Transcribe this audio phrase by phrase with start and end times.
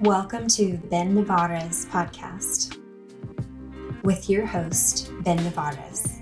[0.00, 2.76] Welcome to Ben Nevares podcast
[4.02, 6.12] with your host, Ben Nevares.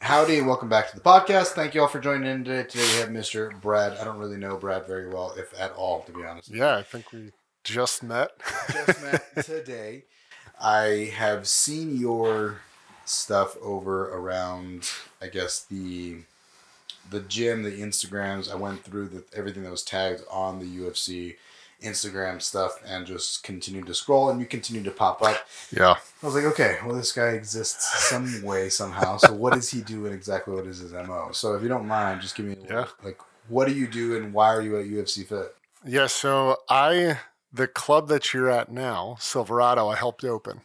[0.00, 1.48] Howdy and welcome back to the podcast.
[1.48, 2.62] Thank you all for joining in today.
[2.68, 3.60] Today we have Mr.
[3.60, 3.96] Brad.
[3.98, 6.48] I don't really know Brad very well, if at all, to be honest.
[6.50, 7.32] Yeah, I think we
[7.64, 8.30] just met.
[8.72, 10.04] Just met today.
[10.60, 12.60] I have seen your
[13.04, 14.88] stuff over around,
[15.20, 16.18] I guess the
[17.10, 18.50] the gym, the Instagrams.
[18.50, 21.36] I went through the, everything that was tagged on the UFC
[21.82, 25.36] Instagram stuff and just continued to scroll, and you continued to pop up.
[25.76, 25.96] yeah.
[26.22, 29.16] I was like, okay, well, this guy exists some way, somehow.
[29.16, 31.30] So what does he do and exactly what is his MO?
[31.32, 32.86] So if you don't mind, just give me Yeah.
[33.02, 35.54] like, what do you do and why are you at UFC Fit?
[35.84, 37.18] Yeah, so I
[37.52, 40.60] the club that you're at now, Silverado, I helped open.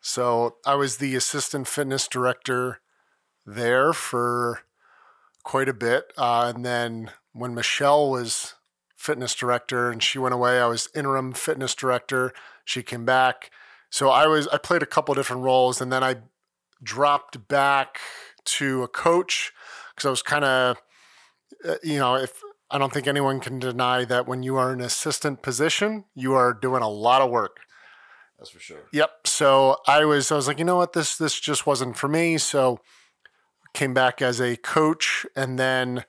[0.00, 2.80] So I was the assistant fitness director
[3.44, 4.60] there for
[5.42, 6.12] quite a bit.
[6.16, 8.54] Uh, and then when Michelle was
[8.96, 12.32] fitness director and she went away, I was interim fitness director.
[12.64, 13.50] She came back.
[13.90, 16.16] So I was I played a couple different roles and then I
[16.82, 17.98] dropped back
[18.44, 19.52] to a coach
[19.94, 20.76] because I was kind of
[21.64, 24.80] uh, you know, if I don't think anyone can deny that when you are an
[24.80, 27.60] assistant position, you are doing a lot of work.
[28.38, 28.84] That's for sure.
[28.92, 29.10] Yep.
[29.26, 32.38] So I was I was like, you know what, this this just wasn't for me.
[32.38, 32.80] So
[33.74, 36.04] came back as a coach, and then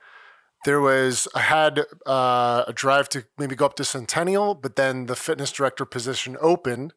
[0.65, 5.07] there was I had uh, a drive to maybe go up to Centennial, but then
[5.07, 6.93] the fitness director position opened,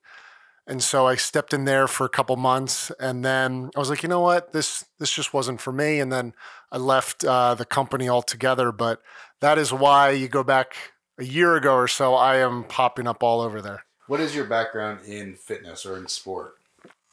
[0.67, 4.03] and so I stepped in there for a couple months, and then I was like,
[4.03, 6.35] you know what, this this just wasn't for me, and then
[6.71, 8.71] I left uh, the company altogether.
[8.73, 9.01] But
[9.41, 10.75] that is why you go back
[11.19, 12.15] a year ago or so.
[12.15, 13.85] I am popping up all over there.
[14.13, 16.59] What is your background in fitness or in sport?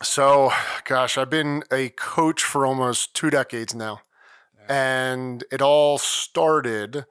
[0.04, 0.52] So,
[0.84, 4.02] gosh, I've been a coach for almost two decades now.
[4.68, 7.06] And it all started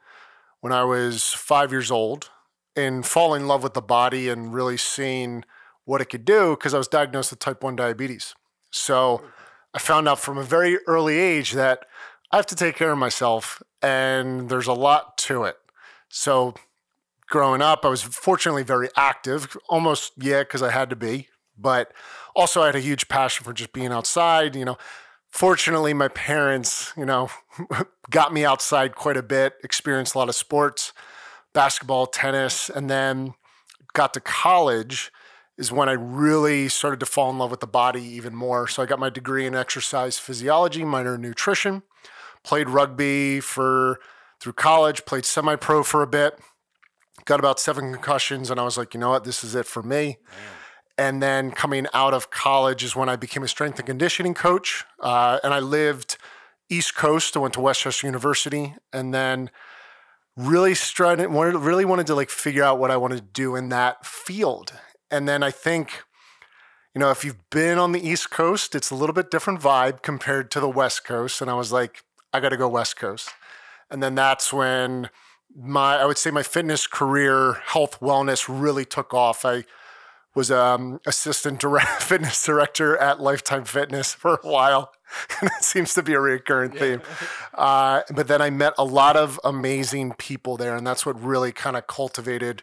[0.61, 2.29] when I was five years old
[2.77, 5.43] and falling in love with the body and really seeing
[5.87, 8.35] what it could do because I was diagnosed with type 1 diabetes.
[8.71, 9.27] So, hmm.
[9.73, 11.87] I found out from a very early age that
[12.31, 15.57] I have to take care of myself and there's a lot to it.
[16.11, 16.53] So,
[17.29, 21.29] growing up, I was fortunately very active, almost, yeah, because I had to be.
[21.57, 21.93] But
[22.35, 24.55] also, I had a huge passion for just being outside.
[24.55, 24.79] You know,
[25.29, 27.31] fortunately, my parents, you know,
[28.11, 30.93] got me outside quite a bit, experienced a lot of sports,
[31.53, 33.35] basketball, tennis, and then
[33.93, 35.11] got to college
[35.57, 38.69] is when I really started to fall in love with the body even more.
[38.69, 41.83] So I got my degree in exercise physiology, minor in nutrition,
[42.45, 43.99] played rugby for
[44.41, 46.39] through college, played semi-pro for a bit,
[47.29, 49.83] got about seven concussions, and I was like, you know what, this is it for
[49.83, 50.17] me.
[50.97, 54.85] And then coming out of college is when I became a strength and conditioning coach.
[54.99, 56.17] Uh, and I lived
[56.69, 57.37] East Coast.
[57.37, 59.51] I went to West Chester University, and then
[60.37, 63.69] really started wanted really wanted to like figure out what I wanted to do in
[63.69, 64.73] that field.
[65.11, 66.03] And then I think,
[66.95, 70.03] you know, if you've been on the East Coast, it's a little bit different vibe
[70.03, 71.41] compared to the West Coast.
[71.41, 73.31] And I was like, I got to go West Coast.
[73.91, 75.11] And then that's when
[75.59, 79.45] my I would say my fitness career, health wellness really took off.
[79.45, 79.65] I
[80.35, 84.93] was um, assistant direct, fitness director at Lifetime Fitness for a while.
[85.41, 87.01] And it seems to be a recurring theme.
[87.55, 91.51] Uh, but then I met a lot of amazing people there, and that's what really
[91.51, 92.63] kind of cultivated,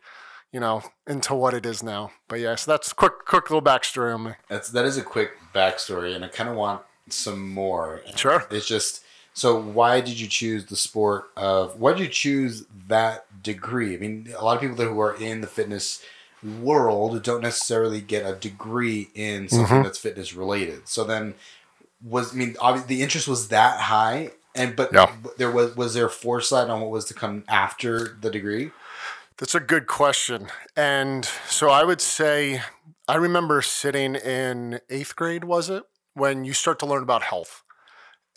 [0.52, 2.12] you know, into what it is now.
[2.28, 4.32] But yeah, so that's quick, quick little backstory on me.
[4.48, 8.02] That's that is a quick backstory, and I kind of want some more.
[8.16, 8.46] Sure.
[8.52, 9.04] It's just
[9.36, 9.60] so.
[9.60, 11.80] Why did you choose the sport of?
[11.80, 13.94] Why did you choose that degree?
[13.94, 16.02] I mean, a lot of people that who are in the fitness
[16.44, 19.84] world don't necessarily get a degree in something Mhm.
[19.84, 20.88] that's fitness related.
[20.88, 21.34] So then,
[22.04, 25.12] was I mean, obviously the interest was that high, and but Yeah.
[25.38, 28.72] there was was there foresight on what was to come after the degree?
[29.38, 30.48] That's a good question.
[30.78, 32.62] And so I would say,
[33.08, 35.84] I remember sitting in eighth grade, was it?
[36.14, 37.62] When you start to learn about health.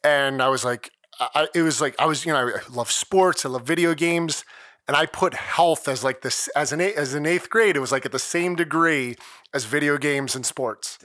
[0.04, 0.90] And I was like,
[1.20, 4.44] I, it was like, I was, you know, I love sports, I love video games.
[4.86, 7.92] And I put health as like this, as an, as an eighth grade, it was
[7.92, 9.16] like at the same degree
[9.52, 10.98] as video games and sports.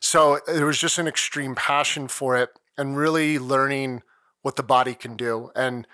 [0.00, 4.02] So there was just an extreme passion for it and really learning
[4.40, 5.50] what the body can do.
[5.54, 5.86] And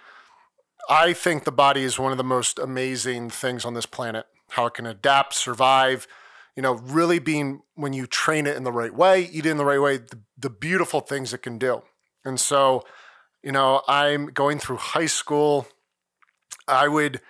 [0.88, 4.26] I think the body is one of the most amazing things on this planet.
[4.50, 6.06] How it can adapt, survive,
[6.54, 9.56] you know, really being when you train it in the right way, eat it in
[9.56, 11.82] the right way, the, the beautiful things it can do.
[12.24, 12.84] And so,
[13.42, 15.66] you know, I'm going through high school.
[16.66, 17.20] I would,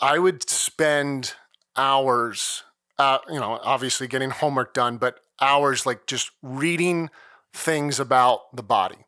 [0.00, 1.34] I would spend
[1.76, 2.64] hours,
[2.98, 7.10] uh, you know, obviously getting homework done, but hours like just reading
[7.52, 9.06] things about the body.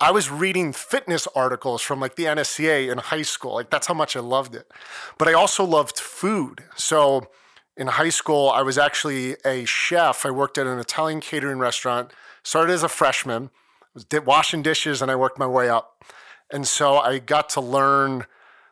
[0.00, 3.54] I was reading fitness articles from like the NSCA in high school.
[3.54, 4.70] Like that's how much I loved it.
[5.18, 6.64] But I also loved food.
[6.76, 7.28] So
[7.76, 10.26] in high school, I was actually a chef.
[10.26, 12.12] I worked at an Italian catering restaurant.
[12.42, 13.50] Started as a freshman,
[13.94, 16.04] was washing dishes, and I worked my way up.
[16.52, 18.26] And so I got to learn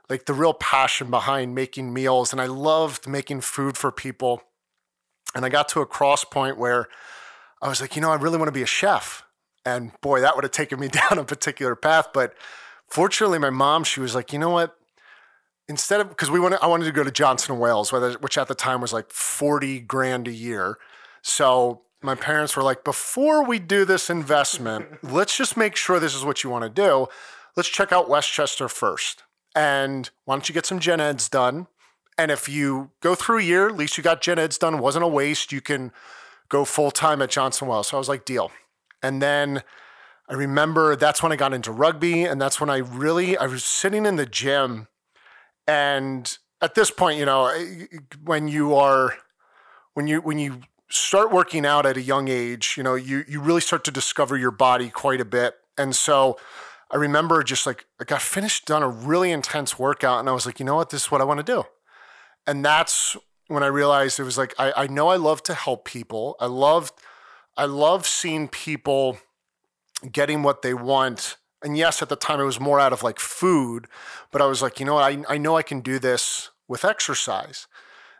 [0.09, 4.43] like the real passion behind making meals, and I loved making food for people.
[5.35, 6.89] And I got to a cross point where
[7.63, 9.25] I was like, you know, I really want to be a chef.
[9.65, 12.09] And boy, that would have taken me down a particular path.
[12.13, 12.35] But
[12.89, 14.77] fortunately, my mom, she was like, you know what?
[15.69, 18.49] Instead of because we wanted, I wanted to go to Johnson and Wales, which at
[18.49, 20.77] the time was like forty grand a year.
[21.23, 26.15] So my parents were like, before we do this investment, let's just make sure this
[26.15, 27.07] is what you want to do.
[27.57, 29.23] Let's check out West Chester first.
[29.55, 31.67] And why don't you get some gen eds done?
[32.19, 35.05] And if you go through a year, at least you got gen eds done, wasn't
[35.05, 35.53] a waste.
[35.53, 35.93] You can
[36.49, 37.89] go full time at Johnson Wales.
[37.89, 38.51] So I was like, deal.
[39.03, 39.63] And then
[40.29, 42.25] I remember that's when I got into rugby.
[42.25, 44.89] And that's when I really, I was sitting in the gym.
[45.67, 47.53] And at this point, you know,
[48.25, 49.17] when you are,
[49.95, 50.61] when you, when you
[50.93, 54.37] start working out at a young age, you know, you, you really start to discover
[54.37, 55.55] your body quite a bit.
[55.79, 56.39] And so
[56.91, 60.21] I remember just like, I got finished, done a really intense workout.
[60.21, 60.91] And I was like, you know what?
[60.91, 61.65] This is what I want to do.
[62.47, 63.17] And that's
[63.49, 66.37] when I realized it was like, I, I know I love to help people.
[66.41, 66.93] I love
[67.57, 69.19] I love seeing people
[70.11, 71.37] getting what they want.
[71.63, 73.87] And yes, at the time it was more out of like food,
[74.31, 76.85] but I was like, you know what, I, I know I can do this with
[76.85, 77.67] exercise.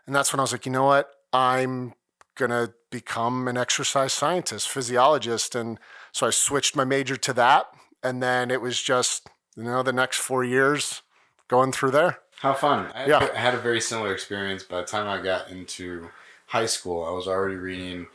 [0.05, 1.93] And that's when I was like, you know what, I'm
[2.35, 5.55] gonna become an exercise scientist, physiologist.
[5.55, 5.79] And
[6.11, 7.67] so I switched my major to that.
[8.03, 11.01] And then it was just, you know, the next four years
[11.47, 12.19] going through there.
[12.39, 12.91] How fun.
[12.93, 13.33] I yeah.
[13.35, 14.63] had a very similar experience.
[14.63, 16.09] By the time I got into
[16.47, 18.07] high school, I was already reading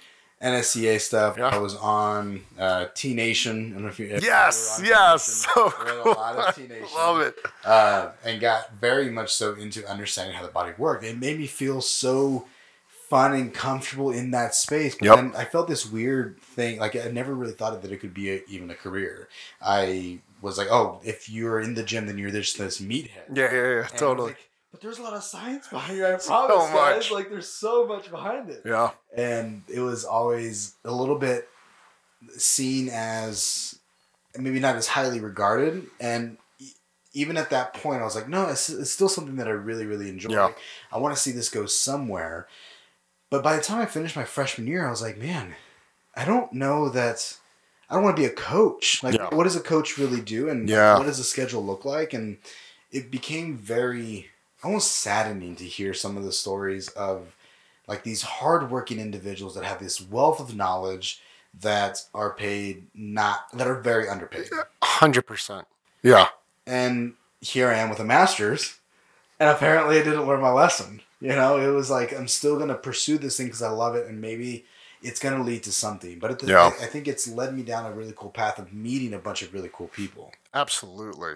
[0.43, 1.37] NSCA stuff.
[1.39, 1.49] Yeah.
[1.49, 3.71] I was on uh, T Nation.
[3.71, 4.07] I don't know if you.
[4.21, 6.13] yes, yes, so cool.
[6.13, 6.87] a lot of T Nation.
[6.95, 7.37] Love it.
[7.65, 11.05] Uh, and got very much so into understanding how the body worked.
[11.05, 12.47] It made me feel so
[13.09, 14.95] fun and comfortable in that space.
[14.95, 15.17] But yep.
[15.17, 16.79] then I felt this weird thing.
[16.79, 19.29] Like I never really thought that it could be a, even a career.
[19.61, 23.35] I was like, oh, if you're in the gym, then you're just this meathead.
[23.35, 24.29] Yeah, yeah, yeah, and totally.
[24.29, 26.05] Like, but there's a lot of science behind it.
[26.05, 27.11] I promise, so guys.
[27.11, 28.63] Like there's so much behind it.
[28.65, 28.91] Yeah.
[29.17, 31.49] And it was always a little bit
[32.37, 33.79] seen as
[34.37, 36.37] maybe not as highly regarded, and
[37.15, 39.87] even at that point, I was like, no, it's, it's still something that I really,
[39.87, 40.31] really enjoy.
[40.31, 40.53] Yeah.
[40.93, 42.47] I want to see this go somewhere.
[43.31, 45.55] But by the time I finished my freshman year, I was like, man,
[46.17, 47.37] I don't know that.
[47.91, 49.03] I don't want to be a coach.
[49.03, 49.35] Like, yeah.
[49.35, 50.97] what does a coach really do, and yeah.
[50.97, 52.13] what does the schedule look like?
[52.13, 52.39] And
[52.91, 54.29] it became very
[54.63, 57.35] almost saddening to hear some of the stories of
[57.87, 61.23] like these hardworking individuals that have this wealth of knowledge
[61.61, 64.49] that are paid not that are very underpaid.
[64.83, 65.67] Hundred percent.
[66.03, 66.29] Yeah.
[66.67, 68.79] And here I am with a master's,
[69.41, 71.01] and apparently I didn't learn my lesson.
[71.21, 74.07] You know, it was like I'm still gonna pursue this thing because I love it,
[74.07, 74.65] and maybe
[75.03, 76.19] it's gonna lead to something.
[76.19, 76.73] But at the, yeah.
[76.81, 79.43] I, I think it's led me down a really cool path of meeting a bunch
[79.43, 80.33] of really cool people.
[80.55, 81.35] Absolutely.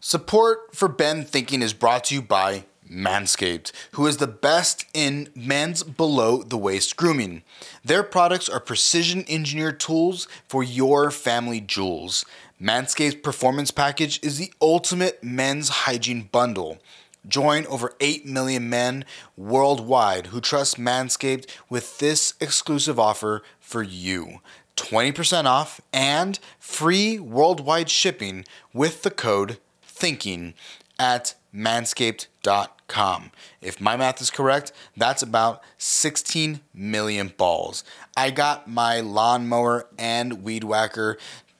[0.00, 5.30] Support for Ben Thinking is brought to you by Manscaped, who is the best in
[5.34, 7.42] men's below the waist grooming.
[7.82, 12.26] Their products are precision engineered tools for your family jewels.
[12.60, 16.78] Manscaped's performance package is the ultimate men's hygiene bundle.
[17.26, 19.04] Join over 8 million men
[19.36, 24.40] worldwide who trust Manscaped with this exclusive offer for you
[24.76, 30.54] 20% off and free worldwide shipping with the code thinking
[30.98, 33.30] at manscaped.com.
[33.60, 37.84] If my math is correct, that's about 16 million balls.
[38.16, 41.16] I got my lawnmower and weed whacker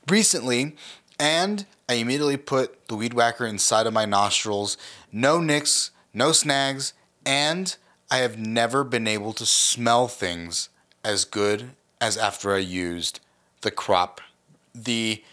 [0.09, 0.77] recently,
[1.25, 4.77] and I immediately put the weed whacker inside of my nostrils.
[5.11, 6.93] No nicks, no snags,
[7.25, 7.75] and
[8.11, 10.69] I have never been able to smell things
[11.03, 13.21] as good as after I used
[13.63, 14.21] the crop,
[14.75, 15.25] the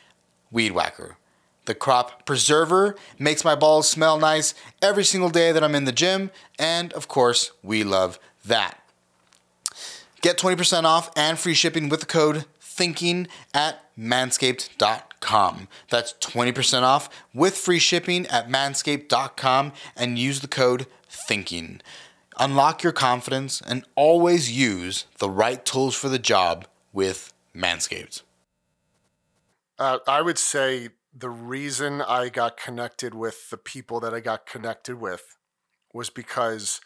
[0.49, 1.17] weed whacker.
[1.65, 5.91] The crop preserver makes my balls smell nice every single day that I'm in the
[5.91, 8.79] gym, and of course, we love that.
[10.21, 15.10] Get 20% off and free shipping with the code thinking at manscaped.com.
[15.89, 21.81] That's 20% off with free shipping at manscaped.com and use the code thinking.
[22.37, 28.23] Unlock your confidence and always use the right tools for the job with Manscaped.
[29.77, 34.45] Uh, I would say the reason I got connected with the people that I got
[34.45, 35.37] connected with
[35.93, 36.79] was because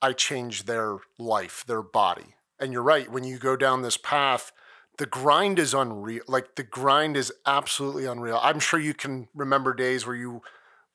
[0.00, 2.36] I changed their life, their body.
[2.58, 4.52] And you're right, when you go down this path,
[4.98, 6.22] the grind is unreal.
[6.26, 8.38] Like the grind is absolutely unreal.
[8.42, 10.42] I'm sure you can remember days where you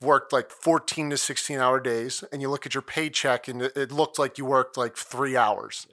[0.01, 3.77] worked like 14 to 16 hour days and you look at your paycheck and it,
[3.77, 5.87] it looked like you worked like three hours.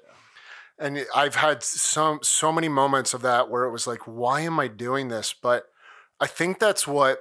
[0.79, 4.61] And I've had some so many moments of that where it was like, why am
[4.61, 5.35] I doing this?
[5.35, 5.67] But
[6.21, 7.19] I think that's what,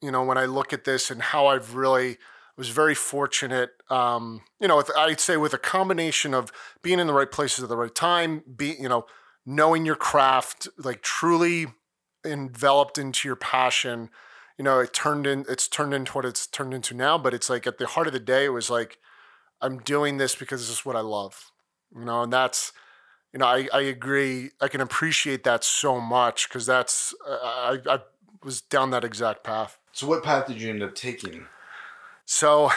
[0.00, 2.18] you know, when I look at this and how I've really
[2.56, 3.70] was very fortunate.
[3.90, 6.52] Um, you know, with, I'd say with a combination of
[6.82, 9.06] being in the right places at the right time, be you know,
[9.46, 11.66] knowing your craft, like truly
[12.24, 14.10] enveloped into your passion.
[14.58, 15.44] You know, it turned in.
[15.48, 17.18] It's turned into what it's turned into now.
[17.18, 18.98] But it's like at the heart of the day, it was like,
[19.60, 21.50] I'm doing this because this is what I love.
[21.94, 22.72] You know, and that's
[23.34, 24.50] you know, I, I agree.
[24.60, 27.98] I can appreciate that so much because that's I, I
[28.44, 29.76] was down that exact path.
[29.92, 31.46] So, what path did you end up taking?
[32.24, 32.70] So,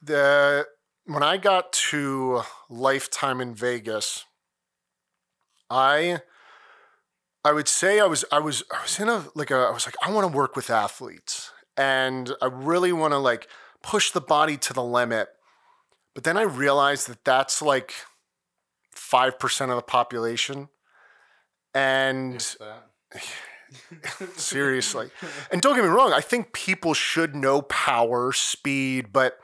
[0.00, 0.68] the
[1.04, 4.24] when I got to Lifetime in Vegas,
[5.70, 6.20] I
[7.44, 9.86] I would say I was I was I was in a like a I was
[9.86, 13.48] like I want to work with athletes and I really want to like
[13.82, 15.28] push the body to the limit.
[16.14, 17.92] But then I realized that that's like
[18.94, 20.68] 5% of the population.
[21.74, 22.40] And
[24.36, 25.10] seriously.
[25.50, 29.38] And don't get me wrong, I think people should know power, speed, but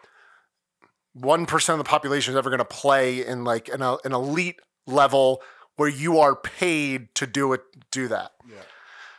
[1.18, 5.42] 1% of the population is ever going to play in like an, an elite level
[5.76, 8.32] where you are paid to do it do that.
[8.48, 8.56] Yeah.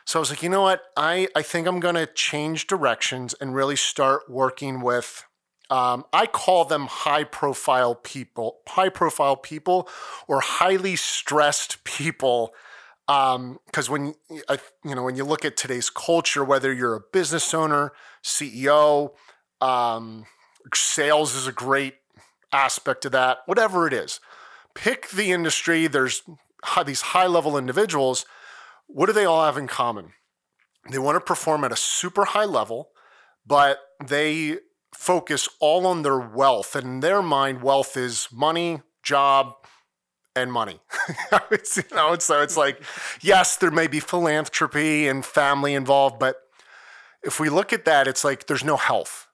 [0.04, 0.82] So I was like, you know what?
[0.96, 5.24] I, I think I'm going to change directions and really start working with
[5.72, 9.88] um, I call them high profile people, high profile people,
[10.28, 12.52] or highly stressed people.
[13.06, 14.14] Because um, when
[14.50, 17.92] I, you know when you look at today's culture, whether you're a business owner,
[18.22, 19.12] CEO,
[19.62, 20.26] um,
[20.74, 21.94] sales is a great
[22.52, 23.38] aspect of that.
[23.46, 24.20] Whatever it is,
[24.74, 25.86] pick the industry.
[25.86, 26.22] There's
[26.84, 28.24] these high level individuals.
[28.86, 30.12] What do they all have in common?
[30.90, 32.90] They want to perform at a super high level,
[33.46, 34.58] but they
[34.94, 36.74] focus all on their wealth.
[36.74, 39.54] And in their mind, wealth is money, job,
[40.34, 40.80] and money.
[41.50, 42.82] it's, you know, so it's like,
[43.20, 46.36] yes, there may be philanthropy and family involved, but
[47.22, 49.28] if we look at that, it's like there's no health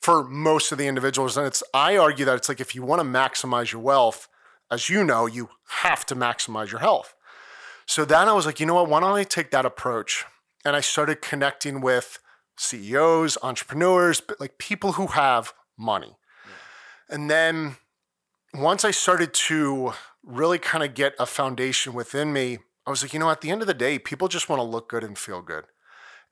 [0.00, 1.36] for most of the individuals.
[1.36, 4.28] And it's I argue that it's like if you want to maximize your wealth,
[4.70, 5.50] as you know, you
[5.82, 7.14] have to maximize your health.
[7.86, 10.24] So then I was like, you know what, why don't I take that approach?
[10.64, 12.18] And I started connecting with
[12.56, 16.16] CEOs, entrepreneurs, but like people who have money.
[16.46, 17.14] Yeah.
[17.14, 17.76] And then
[18.54, 19.92] once I started to
[20.22, 23.50] really kind of get a foundation within me, I was like, you know, at the
[23.50, 25.64] end of the day, people just want to look good and feel good.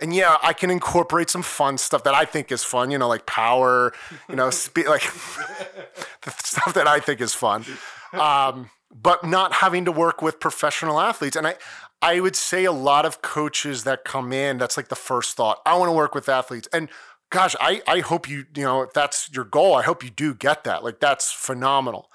[0.00, 3.08] And yeah, I can incorporate some fun stuff that I think is fun, you know,
[3.08, 3.92] like power,
[4.28, 5.02] you know, spe- like
[6.22, 7.64] the stuff that I think is fun.
[8.12, 11.34] Um, but not having to work with professional athletes.
[11.34, 11.54] And I,
[12.02, 15.60] I would say a lot of coaches that come in, that's like the first thought.
[15.64, 16.68] I want to work with athletes.
[16.72, 16.90] And
[17.30, 20.34] gosh, I, I hope you, you know, if that's your goal, I hope you do
[20.34, 20.84] get that.
[20.84, 22.10] Like that's phenomenal.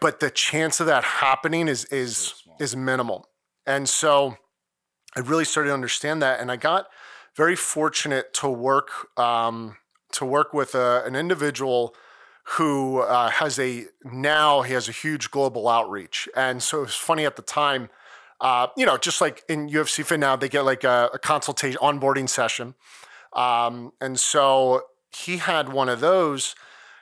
[0.00, 3.28] But the chance of that happening is is is minimal.
[3.66, 4.36] And so
[5.16, 6.40] I really started to understand that.
[6.40, 6.88] And I got
[7.36, 9.76] very fortunate to work um,
[10.12, 11.94] to work with a, an individual
[12.52, 16.28] who uh, has a now he has a huge global outreach.
[16.34, 17.90] And so it's funny at the time
[18.40, 21.78] uh, you know, just like in UFC Fit now, they get like a, a consultation
[21.80, 22.74] onboarding session.
[23.32, 24.82] Um, and so
[25.14, 26.54] he had one of those.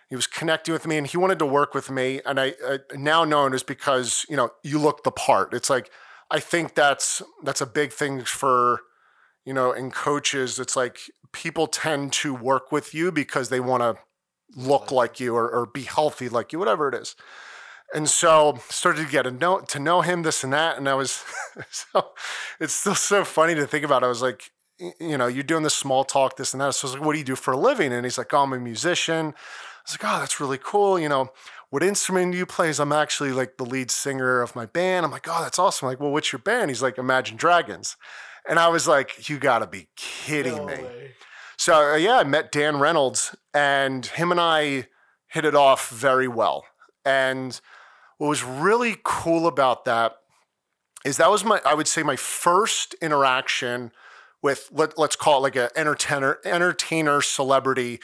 [0.09, 2.21] He was connecting with me and he wanted to work with me.
[2.25, 5.53] And I, I now known is because, you know, you look the part.
[5.53, 5.91] It's like,
[6.31, 8.81] I think that's, that's a big thing for,
[9.45, 10.59] you know, in coaches.
[10.59, 11.01] It's like
[11.33, 14.03] people tend to work with you because they want to
[14.55, 17.17] look like you or, or be healthy like you, whatever it is.
[17.95, 20.77] And so started to get to know to know him, this and that.
[20.77, 21.25] And I was
[21.71, 22.11] so
[22.61, 24.03] it's still so funny to think about.
[24.03, 26.75] I was like, you know, you're doing this small talk, this and that.
[26.75, 27.93] So I was like, what do you do for a living?
[27.93, 29.27] And he's like, oh, I'm a musician.
[29.27, 30.99] I was like, oh, that's really cool.
[30.99, 31.31] You know,
[31.71, 32.69] what instrument do you play?
[32.69, 35.07] Is I'm actually like the lead singer of my band.
[35.07, 35.87] I'm like, oh, that's awesome.
[35.87, 36.71] I'm like, well, what's your band?
[36.71, 37.97] He's like, Imagine Dragons.
[38.49, 40.75] And I was like, you gotta be kidding no me.
[40.75, 41.15] Way.
[41.67, 44.87] So uh, yeah, I met Dan Reynolds and him and I
[45.27, 46.65] hit it off very well.
[47.05, 47.61] And
[48.19, 50.15] what was really cool about that
[51.05, 53.91] is that was my, I would say, my first interaction
[54.45, 57.99] with let, let's call it like an entertainer, entertainer celebrity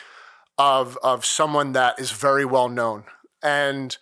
[0.58, 3.04] of of someone that is very well known.
[3.44, 3.96] And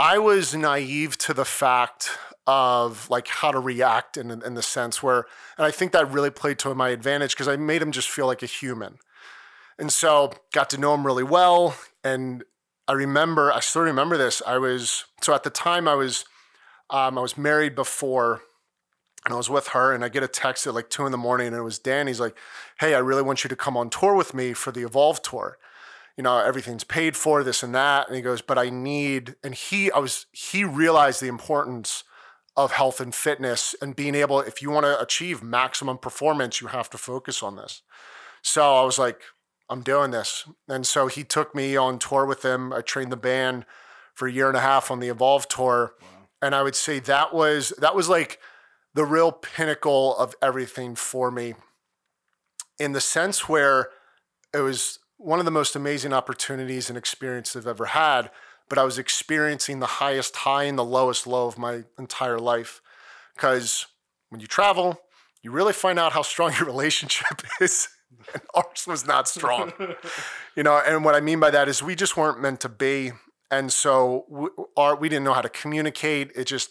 [0.00, 2.10] I was naive to the fact
[2.46, 5.26] of like how to react in, in the sense where,
[5.58, 8.26] and I think that really played to my advantage because I made him just feel
[8.26, 8.98] like a human.
[9.78, 11.76] And so got to know him really well.
[12.04, 12.44] And
[12.88, 14.42] I remember, I still remember this.
[14.46, 16.24] I was, so at the time I was,
[16.90, 18.42] um, I was married before
[19.24, 21.18] And I was with her and I get a text at like two in the
[21.18, 22.06] morning and it was Dan.
[22.06, 22.36] He's like,
[22.78, 25.58] Hey, I really want you to come on tour with me for the Evolve tour.
[26.16, 28.06] You know, everything's paid for, this and that.
[28.06, 32.04] And he goes, But I need, and he, I was, he realized the importance
[32.56, 36.68] of health and fitness and being able, if you want to achieve maximum performance, you
[36.68, 37.82] have to focus on this.
[38.42, 39.20] So I was like,
[39.68, 40.48] I'm doing this.
[40.68, 42.72] And so he took me on tour with him.
[42.72, 43.66] I trained the band
[44.14, 45.94] for a year and a half on the Evolve tour.
[46.00, 46.08] Wow.
[46.40, 48.38] And I would say that was that was like
[48.94, 51.54] the real pinnacle of everything for me
[52.78, 53.90] in the sense where
[54.54, 58.30] it was one of the most amazing opportunities and experiences I've ever had,
[58.68, 62.80] but I was experiencing the highest high and the lowest low of my entire life.
[63.34, 63.86] Because
[64.28, 65.00] when you travel,
[65.42, 67.88] you really find out how strong your relationship is
[68.32, 69.72] and ours was not strong.
[70.56, 73.12] you know, and what I mean by that is we just weren't meant to be,
[73.50, 76.32] and so we, our, we didn't know how to communicate.
[76.34, 76.70] It just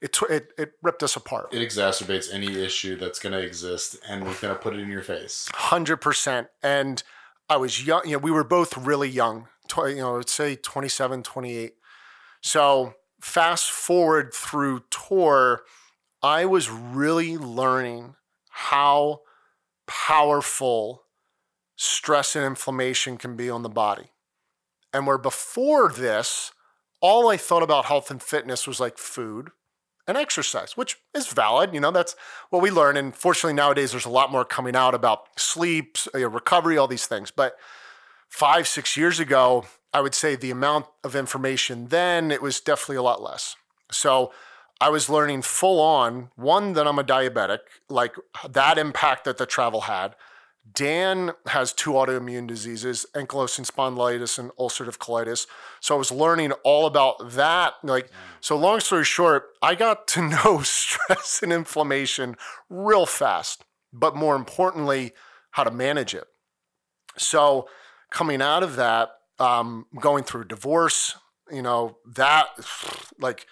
[0.00, 1.52] it, it it ripped us apart.
[1.52, 4.88] It exacerbates any issue that's going to exist, and we're going to put it in
[4.88, 5.48] your face.
[5.54, 6.48] Hundred percent.
[6.62, 7.02] And
[7.48, 8.02] I was young.
[8.04, 9.48] You know, we were both really young.
[9.76, 11.74] You know, let's say 27, 28.
[12.42, 15.62] So fast forward through tour,
[16.22, 18.14] I was really learning
[18.50, 19.22] how
[19.86, 21.02] powerful
[21.76, 24.10] stress and inflammation can be on the body.
[24.92, 26.52] And where before this,
[27.00, 29.50] all I thought about health and fitness was like food
[30.06, 31.74] and exercise, which is valid.
[31.74, 32.16] You know, that's
[32.50, 32.96] what we learn.
[32.96, 37.06] And fortunately, nowadays, there's a lot more coming out about sleep, uh, recovery, all these
[37.06, 37.30] things.
[37.30, 37.56] But
[38.28, 42.96] five, six years ago, I would say the amount of information then, it was definitely
[42.96, 43.56] a lot less.
[43.90, 44.32] So
[44.80, 48.14] I was learning full on one that I'm a diabetic, like
[48.48, 50.14] that impact that the travel had.
[50.70, 55.46] Dan has two autoimmune diseases, ankylosing spondylitis and ulcerative colitis.
[55.80, 57.74] So I was learning all about that.
[57.84, 62.36] Like, so long story short, I got to know stress and inflammation
[62.68, 65.12] real fast, but more importantly,
[65.52, 66.24] how to manage it.
[67.16, 67.68] So
[68.10, 71.16] coming out of that, um, going through divorce,
[71.50, 72.46] you know, that
[73.18, 73.46] like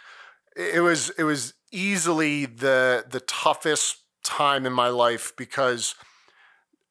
[0.57, 5.95] it was it was easily the the toughest time in my life because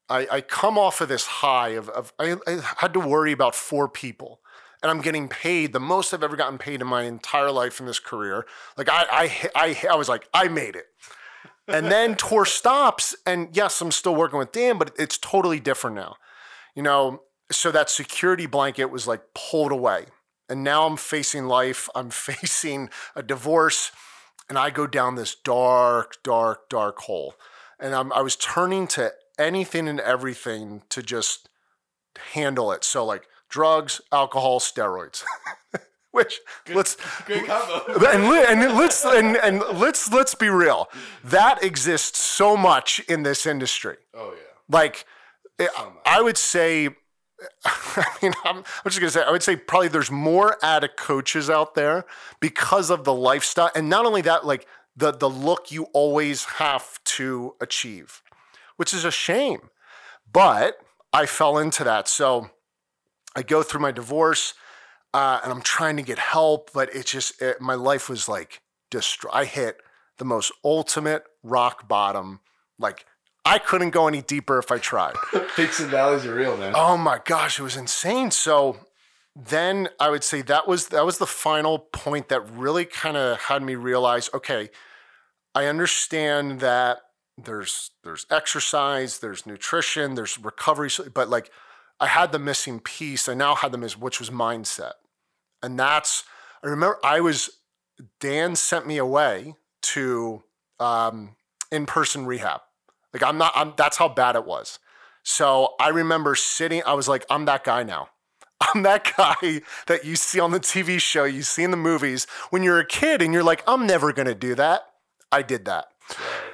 [0.08, 3.54] I, I come off of this high of, of I, I had to worry about
[3.54, 4.40] four people
[4.84, 7.86] and I'm getting paid the most I've ever gotten paid in my entire life in
[7.86, 8.44] this career.
[8.76, 10.84] Like I, I, I, I was like, I made it.
[11.66, 15.96] And then tour stops, and yes, I'm still working with Dan, but it's totally different
[15.96, 16.16] now.
[16.74, 20.06] You know, so that security blanket was like pulled away.
[20.48, 23.92] And now I'm facing life, I'm facing a divorce,
[24.48, 27.34] and I go down this dark, dark, dark hole.
[27.80, 31.48] And I'm, I was turning to anything and everything to just
[32.32, 32.84] handle it.
[32.84, 35.24] So, like drugs, alcohol, steroids.
[36.12, 38.06] Which good, let's good combo.
[38.06, 40.88] and, and let's and, and let's let's be real.
[41.24, 43.96] That exists so much in this industry.
[44.14, 44.42] Oh yeah.
[44.68, 45.06] Like
[45.60, 45.68] so
[46.06, 46.90] I would say
[47.64, 51.50] I mean, I'm, I'm just gonna say, I would say probably there's more addict coaches
[51.50, 52.04] out there
[52.40, 54.66] because of the lifestyle, and not only that, like
[54.96, 58.22] the the look you always have to achieve,
[58.76, 59.70] which is a shame.
[60.32, 60.78] But
[61.12, 62.50] I fell into that, so
[63.36, 64.54] I go through my divorce,
[65.12, 68.60] uh, and I'm trying to get help, but it just it, my life was like
[68.90, 69.32] destroyed.
[69.34, 69.78] I hit
[70.18, 72.40] the most ultimate rock bottom,
[72.78, 73.06] like
[73.44, 75.14] I couldn't go any deeper if I tried.
[75.56, 76.72] Peaks and valleys are real, man.
[76.74, 78.30] Oh my gosh, it was insane.
[78.30, 78.78] So
[79.36, 83.38] then I would say that was that was the final point that really kind of
[83.42, 84.70] had me realize, okay,
[85.54, 86.98] I understand that
[87.36, 91.50] there's there's exercise, there's nutrition, there's recovery, but like
[92.00, 93.28] I had the missing piece.
[93.28, 94.92] I now had the miss, which was mindset,
[95.62, 96.24] and that's
[96.62, 97.50] I remember I was
[98.20, 100.42] Dan sent me away to
[100.80, 101.36] um,
[101.70, 102.62] in person rehab
[103.14, 104.78] like I'm not, I'm, that's how bad it was.
[105.22, 108.08] So I remember sitting, I was like, I'm that guy now.
[108.60, 112.26] I'm that guy that you see on the TV show, you see in the movies
[112.50, 114.82] when you're a kid and you're like, I'm never going to do that.
[115.32, 115.86] I did that.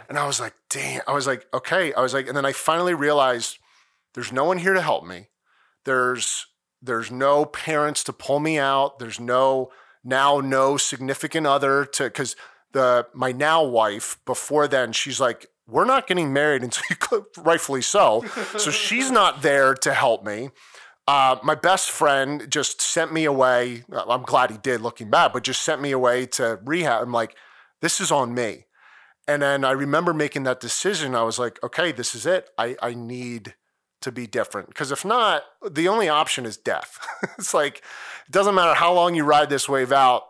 [0.08, 1.02] And I was like, damn.
[1.06, 1.92] I was like, okay.
[1.94, 3.58] I was like, and then I finally realized
[4.14, 5.28] there's no one here to help me.
[5.84, 6.46] There's
[6.82, 8.98] there's no parents to pull me out.
[8.98, 9.70] There's no
[10.02, 12.36] now no significant other to because
[12.72, 17.82] the my now wife before then she's like we're not getting married until you, rightfully
[17.82, 18.24] so.
[18.58, 20.50] So she's not there to help me.
[21.06, 23.84] Uh, my best friend just sent me away.
[23.92, 27.02] I'm glad he did looking back, but just sent me away to rehab.
[27.02, 27.34] I'm like,
[27.80, 28.66] this is on me.
[29.26, 31.14] And then I remember making that decision.
[31.14, 32.50] I was like, okay, this is it.
[32.58, 33.54] I, I need
[34.02, 34.68] to be different.
[34.68, 36.98] Because if not, the only option is death.
[37.38, 37.78] it's like,
[38.26, 40.22] it doesn't matter how long you ride this wave out,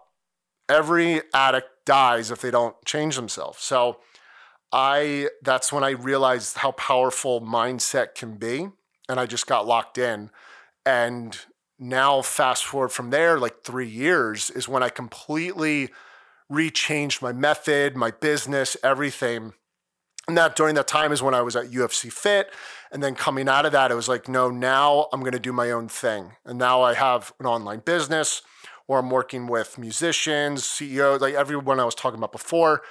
[0.68, 3.60] every addict dies if they don't change themselves.
[3.60, 3.98] So
[4.72, 8.68] I that's when I realized how powerful mindset can be,
[9.08, 10.30] and I just got locked in.
[10.86, 11.38] And
[11.78, 15.88] now, fast forward from there, like three years, is when I completely
[16.50, 19.54] rechanged my method, my business, everything.
[20.28, 22.52] And that during that time is when I was at UFC Fit.
[22.92, 25.52] And then coming out of that, it was like, no, now I'm going to do
[25.52, 26.32] my own thing.
[26.44, 28.42] And now I have an online business
[28.86, 32.82] where I'm working with musicians, CEOs, like everyone I was talking about before.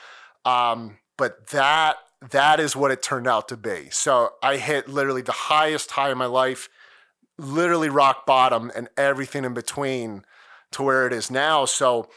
[0.45, 1.97] Um, but that
[2.31, 3.89] that is what it turned out to be.
[3.91, 6.69] So I hit literally the highest high in my life,
[7.37, 10.23] literally rock bottom, and everything in between
[10.71, 11.65] to where it is now.
[11.65, 12.09] So,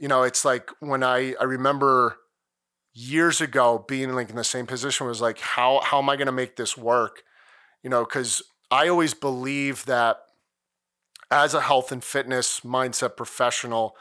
[0.00, 2.16] you know, it's like when I I remember
[2.94, 6.26] years ago being like in the same position was like, how how am I going
[6.26, 7.22] to make this work?
[7.82, 10.16] You know, because I always believe that
[11.30, 13.96] as a health and fitness mindset professional,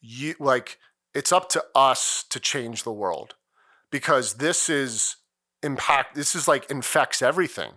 [0.00, 0.78] you like
[1.14, 3.34] it's up to us to change the world
[3.90, 5.16] because this is
[5.62, 7.72] impact this is like infects everything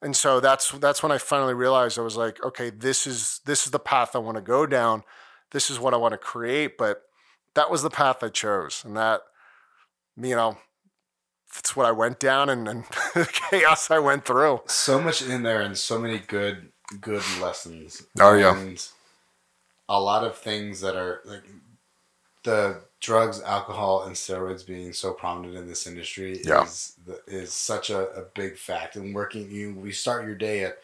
[0.00, 3.66] and so that's that's when i finally realized i was like okay this is this
[3.66, 5.02] is the path i want to go down
[5.50, 7.02] this is what i want to create but
[7.54, 9.20] that was the path i chose and that
[10.16, 10.56] you know
[11.54, 15.42] that's what i went down and, and the chaos i went through So much in
[15.42, 18.06] there and so many good good lessons.
[18.20, 18.56] Oh, yeah.
[18.56, 18.86] And
[19.88, 21.44] a lot of things that are like
[22.44, 26.64] the drugs, alcohol, and steroids being so prominent in this industry Yeah.
[26.64, 28.96] is the, is such a, a big fact.
[28.96, 30.78] And working, you we start your day at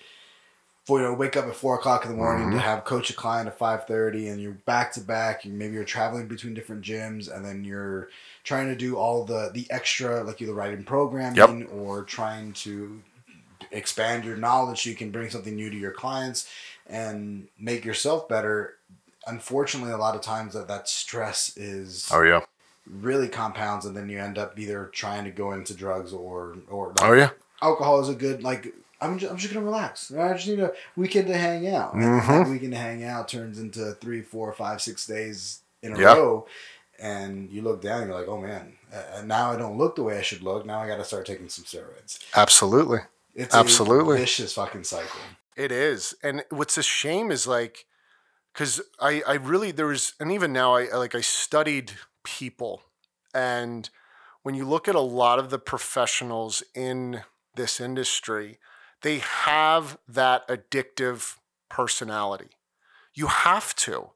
[0.84, 2.56] four, you know, wake up at four o'clock in the morning Mm-hmm.
[2.56, 5.44] to have coach a client at five thirty, and you're back to back.
[5.44, 8.08] And maybe you're traveling between different gyms, and then you're
[8.44, 13.00] trying to do all the the extra, like either writing programming or trying to
[13.72, 16.48] expand your knowledge so you can bring something new to your clients
[16.86, 18.74] and make yourself better
[19.26, 22.40] unfortunately a lot of times that that stress is oh yeah
[22.86, 26.88] really compounds and then you end up either trying to go into drugs or or
[26.88, 27.30] like, oh yeah
[27.62, 30.12] alcohol is a good like I'm just, I'm just gonna relax.
[30.12, 31.92] I just need a weekend to hang out.
[31.94, 32.26] And Mhm.
[32.44, 36.46] that weekend to hang out turns into three, four, five, six days in a row,
[36.98, 40.02] and you look down and you're like, oh man, uh, now I don't look the
[40.04, 40.64] way I should look.
[40.64, 42.18] Now I got to start taking some steroids.
[42.34, 43.00] absolutely
[43.34, 44.16] It's Absolutely.
[44.16, 45.20] a vicious fucking cycle.
[45.56, 46.14] It is.
[46.22, 47.84] And what's a shame is like,
[48.54, 52.82] because I, I really, there was, and even now, I like, I studied people.
[53.34, 53.90] And
[54.44, 57.22] when you look at a lot of the professionals in
[57.56, 58.58] this industry,
[59.02, 61.36] they have that addictive
[61.68, 62.50] personality.
[63.12, 64.10] You have to.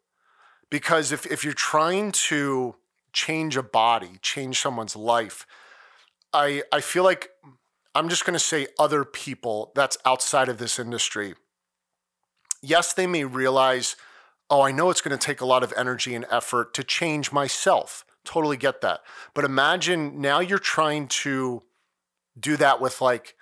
[0.70, 2.76] Because if, if you're trying to
[3.12, 5.46] change a body, change someone's life,
[6.32, 7.30] I, I feel like
[7.94, 11.34] I'm just going to say other people that's outside of this industry.
[12.62, 13.96] Yes, they may realize,
[14.50, 17.32] oh, I know it's going to take a lot of energy and effort to change
[17.32, 18.04] myself.
[18.24, 19.00] Totally get that.
[19.34, 21.62] But imagine now you're trying to
[22.38, 23.34] do that with like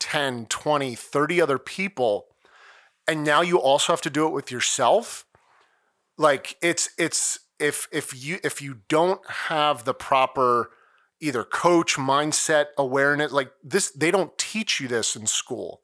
[0.00, 2.26] 10, 20, 30 other people.
[3.08, 5.24] And now you also have to do it with yourself.
[6.16, 10.70] Like it's it's if if you if you don't have the proper
[11.20, 15.82] either coach mindset awareness like this they don't teach you this in school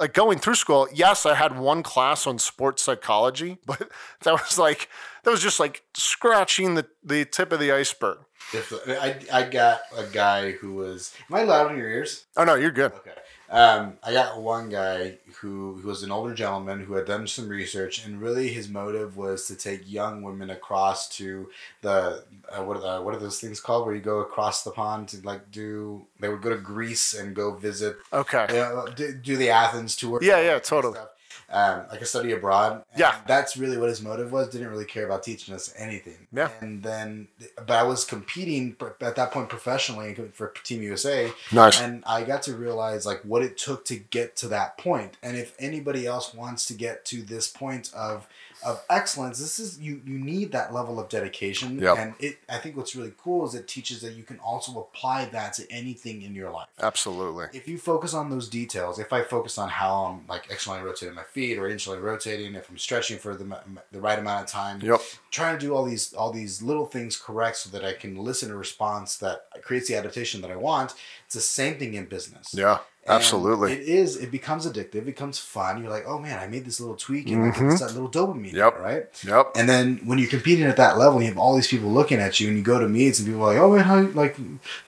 [0.00, 3.88] like going through school yes i had one class on sports psychology but
[4.22, 4.88] that was like
[5.22, 8.18] that was just like scratching the, the tip of the iceberg
[8.52, 12.24] If I, I got a guy who was, am I loud in your ears?
[12.36, 13.12] oh no you're good Okay.
[13.50, 17.48] Um, I got one guy who, who was an older gentleman who had done some
[17.48, 21.50] research, and really his motive was to take young women across to
[21.82, 24.70] the uh, what are the, what are those things called where you go across the
[24.70, 28.86] pond to like do they would go to Greece and go visit okay you know,
[28.94, 30.20] do, do the Athens tour.
[30.22, 30.94] Yeah, yeah, all that kind of totally.
[30.94, 31.08] stuff.
[31.52, 32.84] Um, like a study abroad.
[32.92, 33.16] And Yeah.
[33.26, 34.48] that's really what his motive was.
[34.50, 36.28] Didn't really care about teaching us anything.
[36.32, 36.50] Yeah.
[36.60, 42.04] And then, but I was competing at that point professionally for Team USA, nice and
[42.06, 45.16] I got to realize like what it took to get to that point.
[45.22, 48.28] And if anybody else wants to get to this point of
[48.64, 51.78] of excellence, this is you you need that level of dedication.
[51.78, 51.98] Yep.
[51.98, 55.26] And it I think what's really cool is it teaches that you can also apply
[55.26, 59.22] that to anything in your life absolutely if you focus on those details, if I
[59.22, 63.18] focus on how I'm like externally rotating my feet or internally rotating, if I'm stretching
[63.18, 63.46] for the,
[63.92, 67.16] the right amount of time, yep trying to do all these all these little things
[67.16, 70.94] correct so that I can listen a response that creates the adaptation that I want.
[71.26, 72.54] It's the same thing in business.
[72.54, 72.78] yeah
[73.16, 74.16] absolutely It is.
[74.16, 74.94] It becomes addictive.
[74.96, 75.82] It becomes fun.
[75.82, 77.72] You're like, oh man, I made this little tweak and like, Mhm.
[77.72, 78.52] it's that little dopamine.
[78.52, 78.78] Yep.
[78.78, 79.06] Right.
[79.26, 82.18] yep And then when you're competing at that level, you have all these people looking
[82.20, 84.36] at you, and you go to meets, and people are like, "Oh man, how like,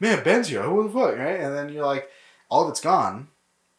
[0.01, 0.63] man, Ben's here.
[0.63, 1.41] Who the fuck?" Right?
[1.41, 2.09] And then you're like,
[2.49, 3.29] all of it's gone,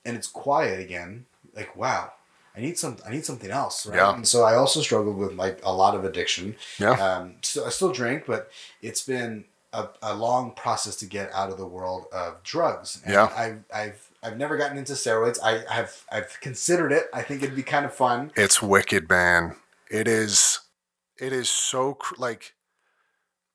[0.05, 1.25] and it's quiet again.
[1.55, 2.11] Like, wow,
[2.57, 2.97] I need some.
[3.05, 3.85] I need something else.
[3.85, 3.97] Right?
[3.97, 4.15] Yeah.
[4.15, 6.55] And so I also struggled with like a lot of addiction.
[6.79, 6.91] Yeah.
[6.91, 7.35] Um.
[7.41, 8.49] So I still drink, but
[8.81, 13.01] it's been a, a long process to get out of the world of drugs.
[13.03, 13.31] And Yeah.
[13.35, 15.37] I've, I've, I've never gotten into steroids.
[15.43, 17.05] I have, I've considered it.
[17.13, 18.31] I think it'd be kind of fun.
[18.35, 19.57] It's wicked, man.
[19.91, 20.59] It is.
[21.19, 22.53] It is so cr- like.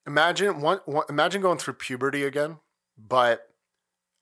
[0.06, 1.04] Imagine one, one.
[1.08, 2.58] Imagine going through puberty again,
[2.96, 3.48] but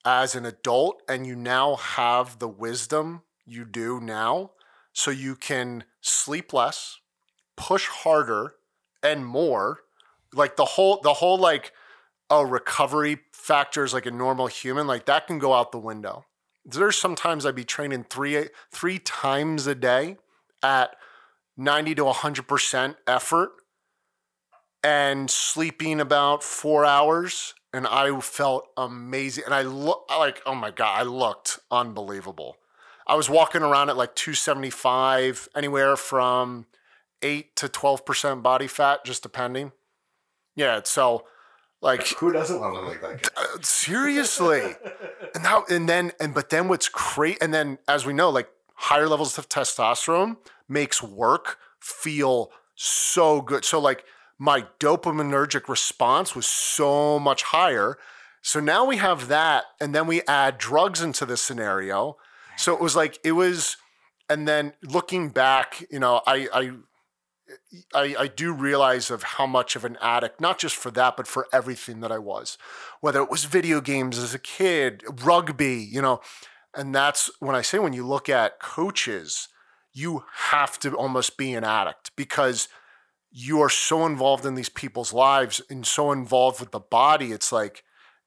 [0.05, 4.53] as an adult, and you now have the wisdom you do now,
[4.93, 6.99] so you can sleep less,
[7.57, 8.55] push harder,
[9.03, 9.81] and more.
[10.33, 11.73] Like the whole, the whole like,
[12.29, 16.25] a recovery factors like a normal human, like that can go out the window.
[16.67, 20.17] There's sometimes I'd be training three three times a day
[20.63, 20.97] at
[21.57, 23.51] 90 to 100% effort
[24.83, 27.55] and sleeping about four hours.
[27.73, 29.45] And I felt amazing.
[29.45, 32.57] And I look like, oh my God, I looked unbelievable.
[33.07, 36.67] I was walking around at like 275, anywhere from
[37.23, 39.73] 8 to 12% body fat, just depending.
[40.57, 40.81] Yeah.
[40.85, 41.25] So,
[41.81, 43.33] like, Who doesn't want to look like that?
[43.37, 44.75] uh, seriously.
[45.35, 48.49] And now and then and but then what's great and then as we know like
[48.75, 53.63] higher levels of testosterone makes work feel so good.
[53.65, 54.05] So like
[54.39, 57.99] my dopaminergic response was so much higher.
[58.41, 62.17] So now we have that and then we add drugs into this scenario.
[62.57, 63.77] So it was like it was
[64.31, 66.71] and then looking back you know i i
[67.95, 71.27] I, I do realize of how much of an addict, not just for that, but
[71.27, 72.59] for everything that I was,
[73.01, 76.21] whether it was video games as a kid, rugby, you know.
[76.75, 79.49] And that's when I say when you look at coaches,
[79.93, 82.69] you have to almost be an addict because
[83.31, 87.33] you are so involved in these people's lives and so involved with the body.
[87.33, 87.83] It's like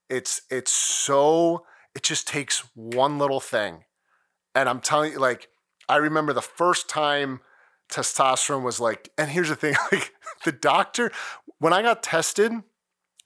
[0.09, 3.83] it's it's so it just takes one little thing.
[4.55, 5.49] And I'm telling you, like,
[5.87, 7.41] I remember the first time
[7.89, 10.13] testosterone was like, and here's the thing, like
[10.45, 11.11] the doctor,
[11.59, 12.51] when I got tested,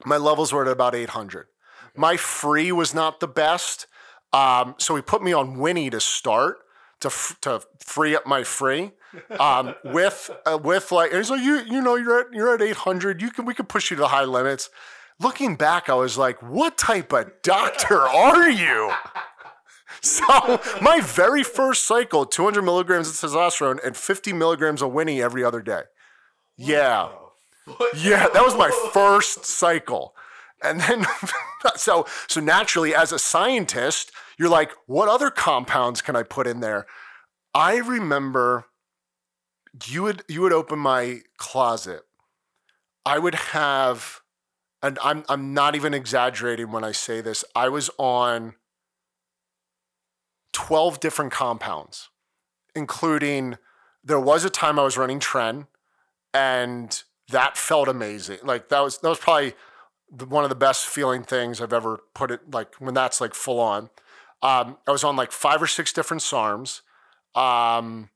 [0.05, 1.47] my levels were at about 800.
[1.95, 3.87] My free was not the best.
[4.31, 6.57] Um, so he put me on Winnie to start
[7.01, 8.91] to, f- to free up my free.
[9.39, 12.61] Um, with uh, with like, and he's like, you you know, you're at you're at
[12.61, 13.21] 800.
[13.21, 14.71] You can we can push you to the high limits.
[15.19, 18.91] Looking back, I was like, what type of doctor are you?
[20.03, 25.45] So my very first cycle, 200 milligrams of testosterone and 50 milligrams of Winnie every
[25.45, 25.83] other day.
[26.57, 27.09] Yeah.
[27.95, 30.13] Yeah, that was my first cycle.
[30.61, 31.05] And then
[31.75, 36.59] so so naturally as a scientist, you're like, what other compounds can I put in
[36.59, 36.85] there?
[37.53, 38.65] I remember
[39.85, 42.01] you would you would open my closet.
[43.05, 44.21] I would have
[44.81, 47.45] and I'm I'm not even exaggerating when I say this.
[47.55, 48.55] I was on
[50.53, 52.09] 12 different compounds,
[52.75, 53.57] including
[54.03, 55.67] there was a time I was running Tren
[56.33, 58.39] and that felt amazing.
[58.43, 59.53] Like that was that was probably
[60.11, 63.33] the, one of the best feeling things I've ever put it like when that's like
[63.33, 63.89] full on.
[64.41, 66.81] Um, I was on like five or six different SARMs.
[67.35, 68.09] Um,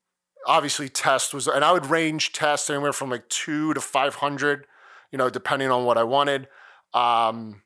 [0.45, 4.65] obviously test was and I would range test anywhere from like two to five hundred,
[5.11, 6.47] you know, depending on what I wanted.
[6.93, 7.61] Um,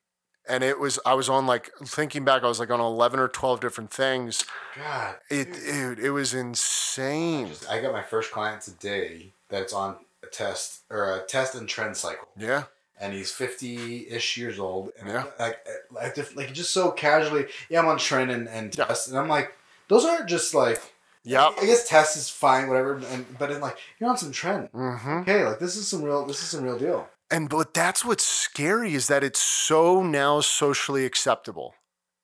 [0.50, 3.28] and it was I was on like thinking back, I was like on eleven or
[3.28, 4.44] twelve different things.
[4.76, 5.64] God, It dude.
[5.64, 7.48] dude, it was insane.
[7.48, 11.68] Just- I got my first client today that's on a test or a test and
[11.68, 12.28] Tren cycle.
[12.38, 12.64] Yeah.
[13.00, 15.24] and he's 50-ish years old and Yeah.
[15.40, 15.58] like
[15.92, 18.86] like just, like just so casually yeah i'm on Tren and, and Yeah.
[18.86, 20.80] test and i'm like those aren't just like
[21.24, 24.70] yeah, i guess test is fine whatever and but in like you're on some Tren
[24.72, 25.22] Mm-hmm.
[25.22, 28.26] okay like this is some real this is some real deal And but that's what's
[28.26, 31.74] scary is that it's so now socially acceptable.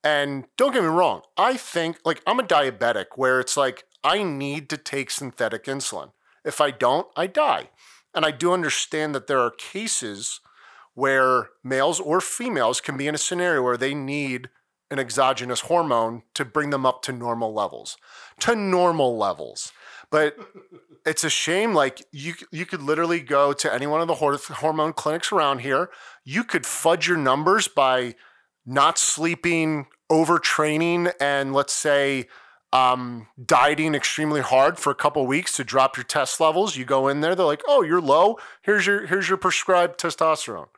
[0.04, 4.22] And don't get me wrong, I think like I'm a diabetic where it's like I
[4.22, 6.12] need to take synthetic insulin.
[6.44, 7.70] If I don't, I die.
[8.14, 10.40] And I do understand that there are cases
[10.94, 14.50] where males or females can be in a scenario where they need
[14.90, 17.96] an exogenous hormone to bring them up to normal levels.
[18.40, 19.72] To normal levels.
[20.10, 20.36] But
[21.04, 24.92] it's a shame like you you could literally go to any one of the hormone
[24.92, 25.90] clinics around here.
[26.24, 28.14] You could fudge your numbers by
[28.64, 32.28] not sleeping overtraining and let's say
[32.72, 36.76] um, dieting extremely hard for a couple weeks to drop your test levels.
[36.76, 38.38] You go in there they're like oh you're low.
[38.62, 40.68] Here's your here's your prescribed testosterone.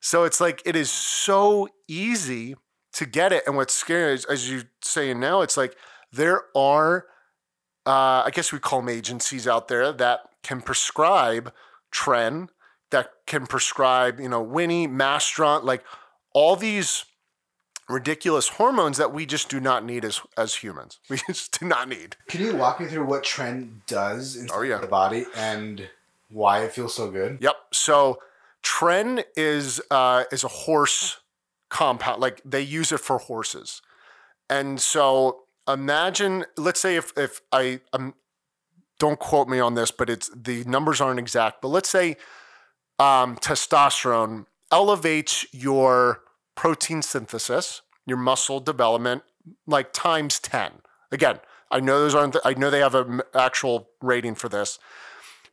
[0.00, 2.56] So it's like it is so easy
[2.94, 3.42] to get it.
[3.46, 5.76] And what's scary is, as you saying now it's like
[6.12, 7.06] there are
[7.86, 11.52] uh, I guess we call them agencies out there that can prescribe
[11.92, 12.48] Tren,
[12.90, 15.84] that can prescribe, you know, Winnie, Masteron, like
[16.32, 17.04] all these
[17.88, 20.98] ridiculous hormones that we just do not need as as humans.
[21.10, 22.16] We just do not need.
[22.28, 24.78] can you walk me through what Tren does in Oh, yeah.
[24.78, 25.88] the body and
[26.30, 27.54] why it feels so good Yep.
[27.72, 28.18] So
[28.62, 31.18] Tren is uh, is a horse
[31.68, 32.20] compound.
[32.22, 33.82] Like they use it for horses,
[34.48, 38.14] and so imagine, let's say if if I um,
[38.98, 41.62] don't quote me on this, but it's the numbers aren't exact.
[41.62, 42.16] But let's say
[42.98, 46.20] um, testosterone elevates your
[46.54, 49.22] protein synthesis, your muscle development,
[49.66, 50.72] like times ten.
[51.12, 52.36] Again, I know those aren't.
[52.44, 54.78] I know they have an actual rating for this.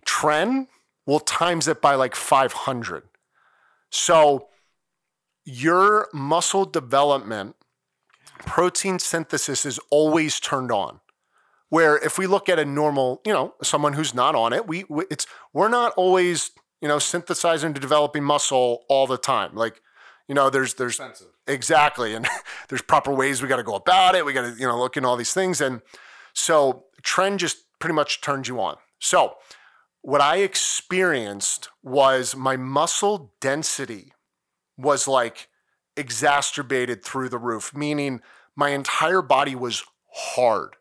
[0.06, 0.68] Tren
[1.06, 3.04] will times it by like 500.
[3.90, 4.48] So
[5.44, 7.56] your muscle development,
[8.46, 11.00] protein synthesis is always turned on.
[11.70, 14.84] Where if we look at a normal, you know, someone who's not on it, we
[15.10, 16.52] it's we're not always,
[16.82, 19.56] you know, synthesizing to developing muscle all the time.
[19.56, 19.82] Like,
[20.28, 21.28] you know, there's there's Expensive.
[21.48, 22.14] Exactly.
[22.14, 22.28] And
[22.70, 24.26] there's proper ways we got to go about it.
[24.26, 25.62] We got to, you know, look in all these things.
[25.62, 25.82] And
[26.34, 28.78] so Tren just pretty much turns you on.
[29.00, 29.36] So
[30.02, 34.14] what I experienced was my muscle density
[34.78, 35.48] was like
[36.02, 38.22] exacerbated through the roof, meaning
[38.56, 39.84] my entire body was
[40.14, 40.76] hard.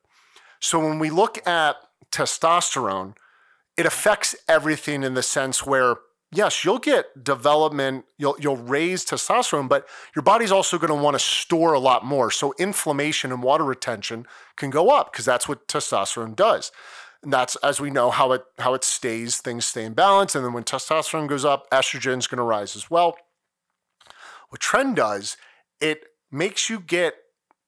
[0.58, 1.76] So when we look at
[2.10, 3.14] testosterone,
[3.76, 5.96] it affects everything in the sense where
[6.32, 11.14] yes, you'll get development, you'll you'll raise testosterone, but your body's also going to want
[11.14, 12.30] to store a lot more.
[12.30, 16.72] So inflammation and water retention can go up because that's what testosterone does.
[17.22, 20.44] And that's as we know how it how it stays things stay in balance and
[20.44, 23.16] then when testosterone goes up, estrogen's going to rise as well.
[24.50, 25.36] What Tren does,
[25.80, 27.14] it makes you get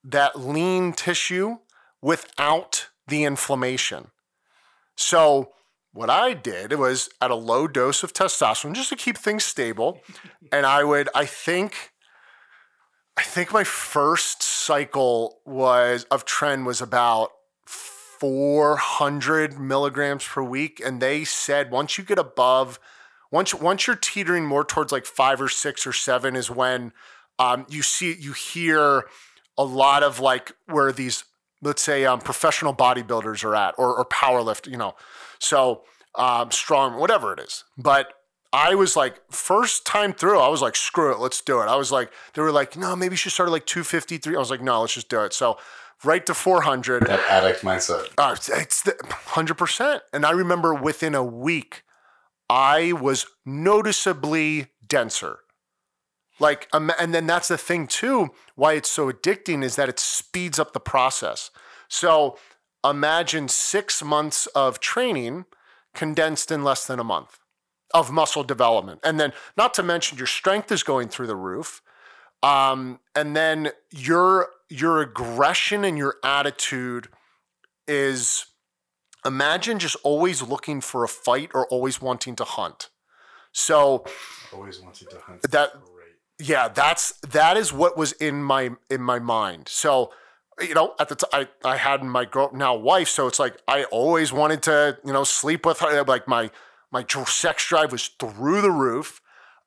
[0.05, 1.59] that lean tissue
[2.01, 4.11] without the inflammation.
[4.97, 5.53] So
[5.93, 10.01] what I did was at a low dose of testosterone just to keep things stable.
[10.53, 11.93] and I would, I think,
[13.17, 17.31] I think my first cycle was of Tren was about
[17.67, 20.81] 400 milligrams per week.
[20.85, 22.81] And they said once you get above,
[23.33, 26.93] once once you're teetering more towards like five or six or seven is when
[27.41, 29.05] um, you see you hear
[29.59, 31.25] a lot of like where these
[31.63, 34.95] let's say um, professional bodybuilders are at or, or powerlift, you know.
[35.39, 35.83] So
[36.17, 37.65] um, strong, whatever it is.
[37.79, 38.13] But
[38.53, 41.67] I was like, first time through, I was like, screw it, let's do it.
[41.67, 44.35] I was like, they were like, no, maybe you should start at like 253.
[44.35, 45.33] I was like, no, let's just do it.
[45.33, 45.57] So
[46.05, 47.07] right to 400.
[47.07, 48.09] That addict mindset.
[48.19, 50.01] Uh, it's the 100%.
[50.13, 51.85] And I remember within a week,
[52.49, 55.39] I was noticeably denser.
[56.39, 60.01] Like, um, and then that's the thing too, why it's so addicting is that it
[60.01, 61.51] speeds up the process.
[61.89, 62.39] So
[62.85, 65.45] imagine six months of training
[65.95, 67.39] condensed in less than a month
[67.95, 69.01] of muscle development.
[69.05, 71.83] And then, not to mention, your strength is going through the roof.
[72.43, 77.09] Um, and then your your aggression and your attitude
[77.87, 78.47] is
[79.25, 82.91] imagine just always looking for a fight or always wanting to hunt.
[83.53, 84.05] So
[84.53, 85.43] Always wanted to hunt.
[85.51, 86.17] That- Great.
[86.49, 89.69] yeah, that's that is what was in my in my mind.
[89.69, 90.13] So
[90.61, 93.57] you know, at the time I, I had my girl now wife, so it's like
[93.67, 96.03] I always wanted to you know sleep with her.
[96.05, 96.51] Like my
[96.91, 99.21] my sex drive was through the roof,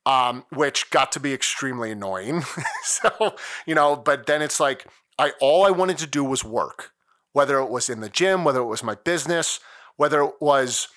[0.05, 2.43] um, which got to be extremely annoying.
[2.83, 4.85] so you know, but then it's like
[5.17, 6.91] I all I wanted to do was work,
[7.35, 9.59] whether it was in the gym, whether it was my business,
[9.97, 10.87] whether it was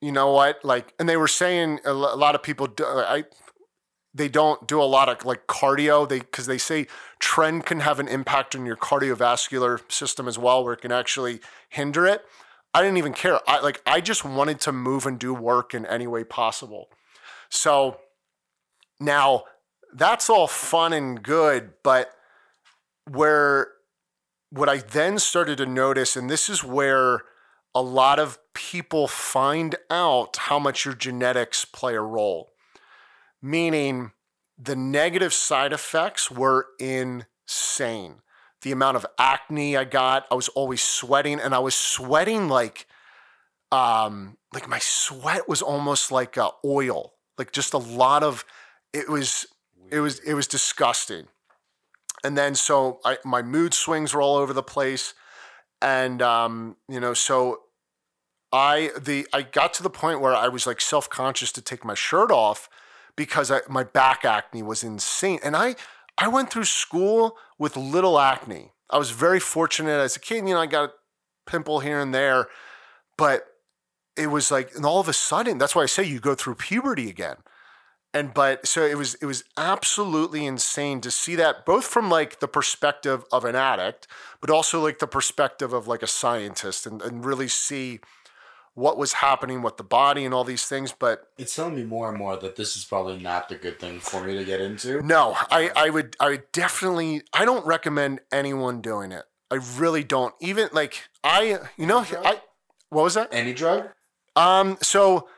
[0.00, 3.24] you know what like and they were saying a lot of people do, uh, i
[4.12, 6.08] they don't do a lot of like cardio.
[6.08, 6.86] They because they say
[7.20, 11.40] Tren can have an impact on your cardiovascular system as well where it can actually
[11.68, 12.24] hinder it.
[12.74, 13.38] I didn't even care.
[13.46, 16.88] I like i just wanted to move and do work in any way possible.
[17.48, 17.98] So
[18.98, 19.44] now
[19.94, 22.10] that's all fun and good but
[23.08, 23.68] where
[24.50, 27.22] what i then started to notice and this is where
[27.74, 32.52] a lot of people find out how much your genetics play a role
[33.42, 34.12] meaning
[34.58, 38.16] the negative side effects were insane.
[38.62, 42.86] The amount of acne I got, I was always sweating and I was sweating like
[43.72, 47.12] um like my sweat was almost like uh, oil.
[47.36, 48.44] Like just a lot of
[48.92, 49.46] it was
[49.90, 51.26] it was it was disgusting.
[52.26, 55.14] And then so I my mood swings were all over the place
[55.80, 57.60] and um you know so
[58.52, 61.94] I the I got to the point where I was like self-conscious to take my
[61.94, 62.68] shirt off
[63.16, 65.40] because I, my back acne was insane.
[65.42, 65.76] And I
[66.18, 68.72] I went through school with little acne.
[68.90, 70.48] I was very fortunate as a kid.
[70.48, 70.92] You know, I got a
[71.50, 72.46] pimple here and there,
[73.18, 73.46] but
[74.16, 76.54] it was like, and all of a sudden, that's why I say you go through
[76.54, 77.36] puberty again.
[78.16, 82.40] And but so it was it was absolutely insane to see that both from like
[82.40, 84.06] the perspective of an addict,
[84.40, 88.00] but also like the perspective of like a scientist and, and really see
[88.72, 90.92] what was happening with the body and all these things.
[90.98, 94.00] But It's telling me more and more that this is probably not the good thing
[94.00, 95.02] for me to get into.
[95.02, 99.24] no, I, I would I would definitely I don't recommend anyone doing it.
[99.50, 100.34] I really don't.
[100.40, 102.40] Even like I you know I
[102.88, 103.28] what was that?
[103.30, 103.90] Any drug?
[104.36, 105.28] Um so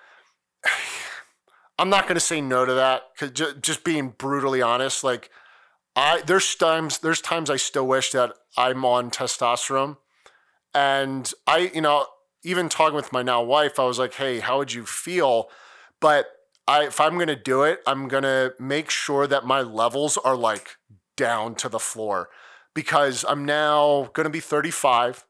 [1.79, 5.31] I'm not going to say no to that cuz just, just being brutally honest like
[5.95, 9.97] I there's times there's times I still wish that I'm on testosterone.
[10.75, 12.07] And I you know
[12.45, 15.51] even talking with my now wife I was like hey how would you feel?
[16.01, 16.27] But
[16.67, 20.17] I if I'm going to do it I'm going to make sure that my levels
[20.19, 20.77] are like
[21.17, 22.31] down to the floor.
[22.75, 25.25] Because I'm now going to be 35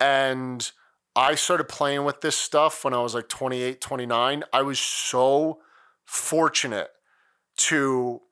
[0.00, 0.70] and
[1.14, 4.44] I started playing with this stuff when I was like 28, 29.
[4.52, 5.60] I was so
[6.06, 6.88] fortunate
[7.58, 8.22] to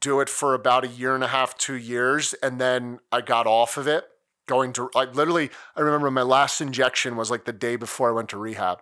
[0.00, 2.34] do it for about a year and a half, two years.
[2.42, 4.04] And then I got off of it
[4.46, 8.12] going to like literally, I remember my last injection was like the day before I
[8.12, 8.80] went to rehab.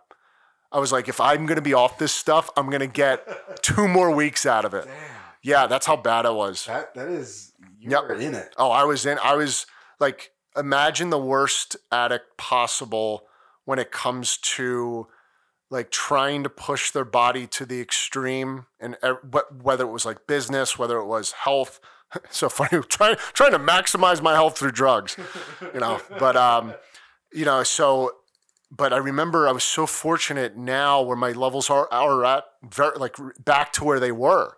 [0.72, 3.26] I was like, if I'm going to be off this stuff, I'm going to get
[3.62, 4.84] two more weeks out of it.
[4.86, 4.94] Damn.
[5.42, 6.64] Yeah, that's how bad I was.
[6.66, 8.02] That that is you Yep.
[8.04, 8.52] were in it.
[8.56, 9.18] Oh, I was in.
[9.22, 9.64] I was
[10.00, 13.26] like, imagine the worst addict possible
[13.64, 15.06] when it comes to
[15.70, 18.96] like trying to push their body to the extreme, and
[19.62, 21.80] whether it was like business, whether it was health.
[22.30, 25.16] so funny, trying trying to maximize my health through drugs,
[25.74, 26.00] you know.
[26.18, 26.74] But um,
[27.32, 28.12] you know, so.
[28.68, 32.98] But I remember I was so fortunate now where my levels are are at very
[32.98, 34.56] like back to where they were.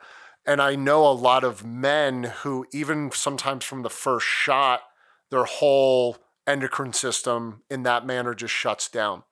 [0.48, 4.80] And I know a lot of men who, even sometimes from the first shot,
[5.30, 9.24] their whole endocrine system in that manner just shuts down.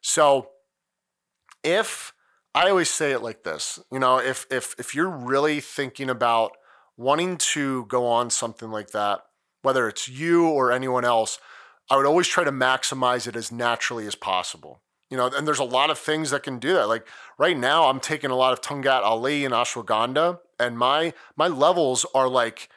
[0.00, 0.50] So,
[1.62, 2.12] if
[2.54, 6.52] I always say it like this, you know, if if if you're really thinking about
[6.96, 9.20] wanting to go on something like that,
[9.62, 11.38] whether it's you or anyone else,
[11.90, 14.80] I would always try to maximize it as naturally as possible.
[15.10, 16.88] You know, and there's a lot of things that can do that.
[16.88, 17.06] Like
[17.38, 22.06] right now, I'm taking a lot of Tongkat Ali and ashwagandha, and my my levels
[22.14, 22.68] are like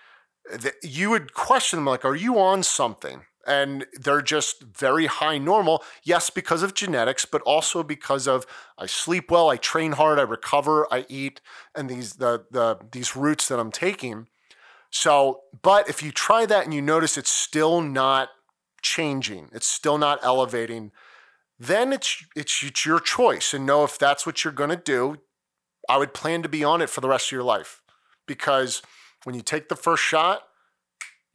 [0.83, 3.23] you would question them like, are you on something?
[3.45, 5.83] And they're just very high normal.
[6.03, 8.45] Yes, because of genetics, but also because of
[8.77, 11.41] I sleep well, I train hard, I recover, I eat,
[11.75, 14.27] and these the the these roots that I'm taking.
[14.89, 18.29] So, but if you try that and you notice it's still not
[18.81, 20.91] changing, it's still not elevating,
[21.59, 23.53] then it's it's, it's your choice.
[23.53, 25.17] And know if that's what you're gonna do,
[25.89, 27.81] I would plan to be on it for the rest of your life.
[28.25, 28.81] Because
[29.23, 30.43] when you take the first shot,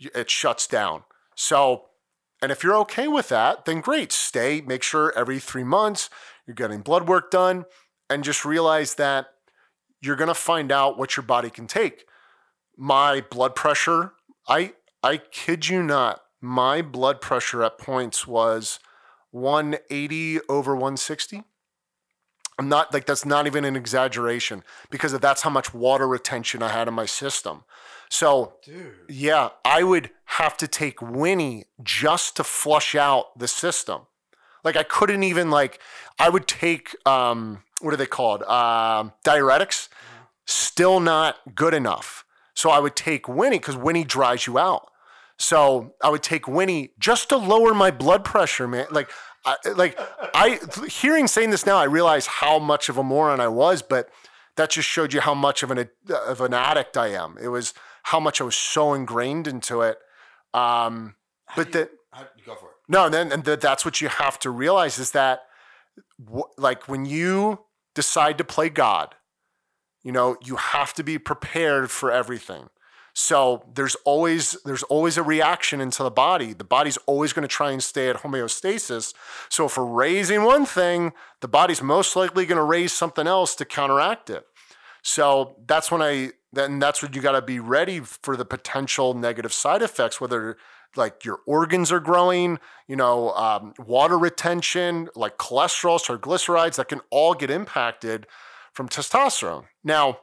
[0.01, 1.05] it shuts down.
[1.35, 1.90] So,
[2.43, 4.13] and if you're okay with that, then great.
[4.13, 6.09] Stay, make sure every three months
[6.47, 7.65] you're getting blood work done,
[8.09, 9.27] and just realize that
[10.01, 12.07] you're gonna find out what your body can take.
[12.77, 14.13] My blood pressure,
[14.49, 18.79] I I kid you not, my blood pressure at points was
[19.31, 21.45] 180 over 160.
[22.59, 26.69] I'm not like that's not even an exaggeration because that's how much water retention I
[26.69, 27.65] had in my system.
[28.11, 28.93] So Dude.
[29.09, 34.03] yeah, I would have to take Winnie just to flush out the system.
[34.63, 35.81] Like I couldn't even like
[36.19, 38.43] I would take um what are they called?
[38.43, 39.89] Um diuretics.
[40.45, 42.25] Still not good enough.
[42.53, 44.91] So I would take Winnie because Winnie dries you out.
[45.39, 48.87] So I would take Winnie just to lower my blood pressure, man.
[48.91, 49.11] Like
[49.47, 49.99] I, like
[50.35, 50.59] I
[50.89, 54.11] hearing saying this now, I realize how much of a moron I was, but
[54.57, 57.39] that just showed you how much of an of an addict I am.
[57.41, 57.73] It was
[58.05, 59.99] how much I was so ingrained into it.
[60.55, 61.15] Um,
[61.57, 62.75] but the, how- go for it.
[62.89, 65.43] no, then and that that's what you have to realize is that,
[66.33, 67.61] wh- like when you
[67.95, 69.15] decide to play God,
[70.03, 72.69] you know you have to be prepared for everything.
[73.13, 76.53] So there's always there's always a reaction into the body.
[76.53, 79.13] The body's always going to try and stay at homeostasis.
[79.49, 83.55] So if we're raising one thing, the body's most likely going to raise something else
[83.57, 84.45] to counteract it.
[85.03, 89.15] So that's when I then that's when you got to be ready for the potential
[89.15, 90.57] negative side effects, whether
[90.97, 97.01] like your organs are growing, you know, um, water retention, like cholesterol, triglycerides, that can
[97.11, 98.27] all get impacted
[98.73, 99.67] from testosterone.
[99.85, 100.19] Now,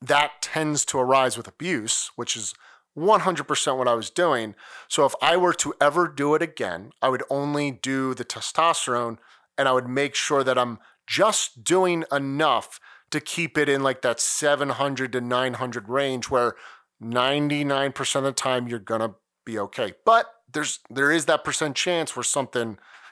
[0.00, 2.54] that tends to arise with abuse, which is
[2.96, 4.54] 100% what I was doing.
[4.88, 9.18] So if I were to ever do it again, I would only do the testosterone
[9.58, 12.80] and I would make sure that I'm just doing enough
[13.14, 16.54] to keep it in like that 700 to 900 range where
[17.02, 19.92] 99% of the time you're going to be okay.
[20.04, 22.70] But there's there is that percent chance where something,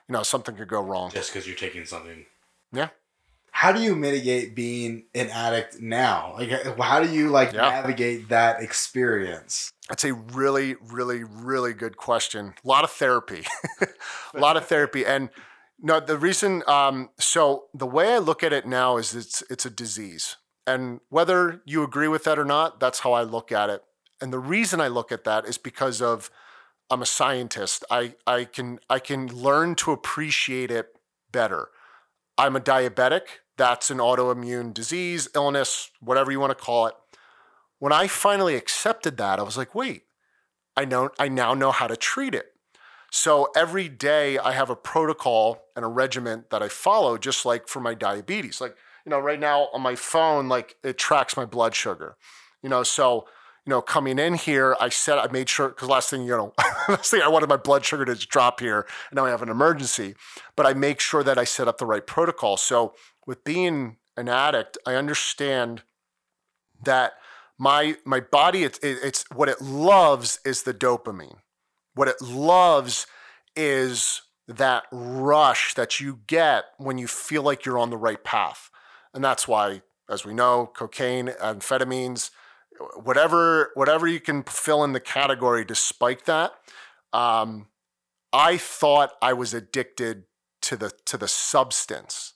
[0.09, 1.11] you know, something could go wrong.
[1.11, 2.26] Just because you're taking something.
[2.72, 2.88] Yeah.
[3.53, 6.34] How do you mitigate being an addict now?
[6.38, 7.61] Like, how do you like Yeah.
[7.61, 9.72] navigate that experience?
[9.88, 12.55] That's a really, really, really good question.
[12.64, 13.44] A lot of therapy,
[14.34, 15.28] a lot of therapy, and
[15.84, 16.62] No, the reason.
[16.68, 21.00] Um, so the way I look at it now is it's it's a disease, and
[21.08, 23.82] whether you agree with that or not, that's how I look at it.
[24.20, 26.30] And the reason I look at that is because of
[26.88, 27.84] I'm a scientist.
[27.90, 30.96] I I can I can learn to appreciate it
[31.32, 31.68] better.
[32.38, 33.22] I'm a diabetic.
[33.56, 36.94] That's an autoimmune disease, illness, whatever you want to call it.
[37.80, 40.04] When I finally accepted that, I was like, wait,
[40.76, 42.51] I know I now know how to treat it.
[43.14, 47.68] So every day I have a protocol and a regimen that I follow, just like
[47.68, 48.58] for my diabetes.
[48.58, 52.16] Like, you know, right now on my phone, like it tracks my blood sugar.
[52.62, 53.26] You know, so
[53.66, 56.54] you know, coming in here, I said I made sure because last thing you know,
[56.88, 59.50] last thing I wanted my blood sugar to drop here, and now I have an
[59.50, 60.14] emergency.
[60.56, 62.56] But I make sure that I set up the right protocol.
[62.56, 62.94] So
[63.26, 65.82] with being an addict, I understand
[66.82, 67.12] that
[67.58, 71.36] my my body it's, it's what it loves is the dopamine
[71.95, 73.07] what it loves
[73.55, 78.70] is that rush that you get when you feel like you're on the right path.
[79.14, 82.30] And that's why as we know cocaine amphetamines
[82.97, 86.53] whatever whatever you can fill in the category to spike that
[87.12, 87.68] um,
[88.32, 90.24] i thought i was addicted
[90.61, 92.32] to the to the substance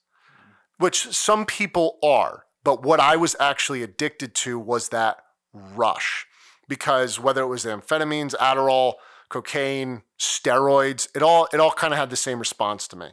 [0.78, 2.44] which some people are.
[2.64, 5.18] But what I was actually addicted to was that
[5.52, 6.26] rush.
[6.68, 8.94] Because whether it was amphetamines, Adderall,
[9.28, 13.08] cocaine, steroids, it all it all kind of had the same response to me.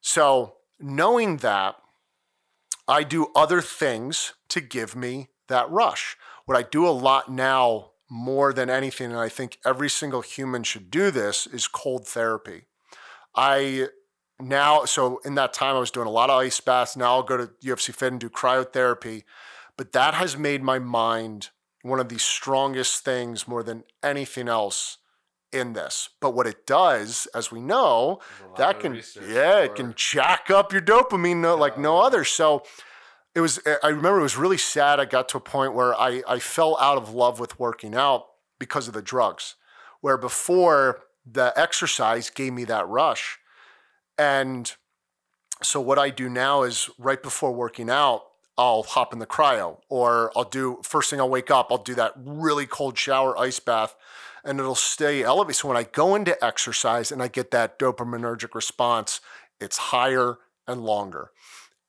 [0.00, 1.76] So, knowing that
[2.88, 6.16] I do other things to give me that rush.
[6.44, 10.62] What I do a lot now more than anything and I think every single human
[10.62, 12.66] should do this is cold therapy.
[13.34, 13.88] I
[14.38, 16.96] now, so in that time, I was doing a lot of ice baths.
[16.96, 19.24] Now I'll go to UFC Fit and do cryotherapy.
[19.78, 21.50] But that has made my mind
[21.82, 24.98] one of the strongest things more than anything else
[25.58, 26.10] in this.
[26.20, 28.20] But what it does, as we know,
[28.56, 28.94] that can
[29.28, 32.24] yeah, it can jack up your dopamine no, like no other.
[32.24, 32.62] So
[33.34, 35.00] it was eh, I remember it was really sad.
[35.00, 38.26] I got to a point where I, I fell out of love with working out
[38.58, 39.56] because of the drugs.
[40.00, 43.38] Where before the exercise gave me that rush.
[44.16, 44.72] And
[45.62, 48.22] so what I do now is right before working out,
[48.56, 51.94] I'll hop in the cryo or I'll do first thing I'll wake up, I'll do
[51.96, 53.94] that really cold shower ice bath
[54.46, 55.56] and it'll stay elevated.
[55.56, 59.20] So when I go into exercise and I get that dopaminergic response,
[59.60, 61.32] it's higher and longer.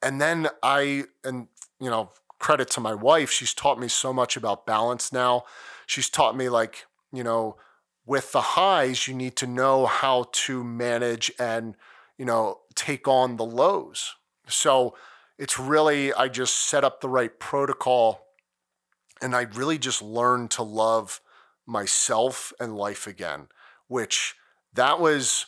[0.01, 1.47] And then I and
[1.79, 5.43] you know, credit to my wife, she's taught me so much about balance now.
[5.85, 7.57] She's taught me like, you know,
[8.05, 11.75] with the highs, you need to know how to manage and
[12.17, 14.15] you know, take on the lows.
[14.47, 14.95] So
[15.37, 18.25] it's really, I just set up the right protocol
[19.21, 21.21] and I really just learned to love
[21.67, 23.47] myself and life again,
[23.87, 24.35] which
[24.73, 25.47] that was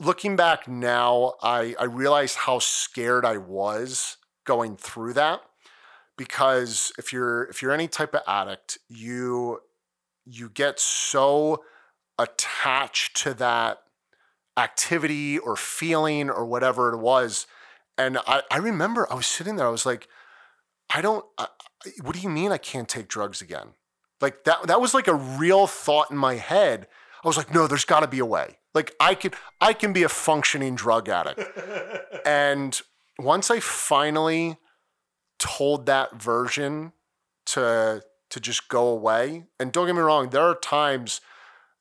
[0.00, 5.42] looking back now, I, I realize how scared I was going through that
[6.16, 9.60] because if you're if you're any type of addict, you
[10.24, 11.62] you get so
[12.18, 13.78] attached to that
[14.56, 17.46] activity or feeling or whatever it was.
[17.98, 20.08] And I, I remember I was sitting there, I was like,
[20.94, 21.48] I don't, I,
[22.02, 23.68] what do you mean I can't take drugs again?
[24.20, 26.86] Like that, that was like a real thought in my head.
[27.24, 28.58] I was like, no, there's got to be a way.
[28.74, 31.40] Like I can, I can be a functioning drug addict.
[32.26, 32.80] and
[33.18, 34.56] once I finally
[35.38, 36.92] told that version
[37.46, 41.20] to to just go away, and don't get me wrong, there are times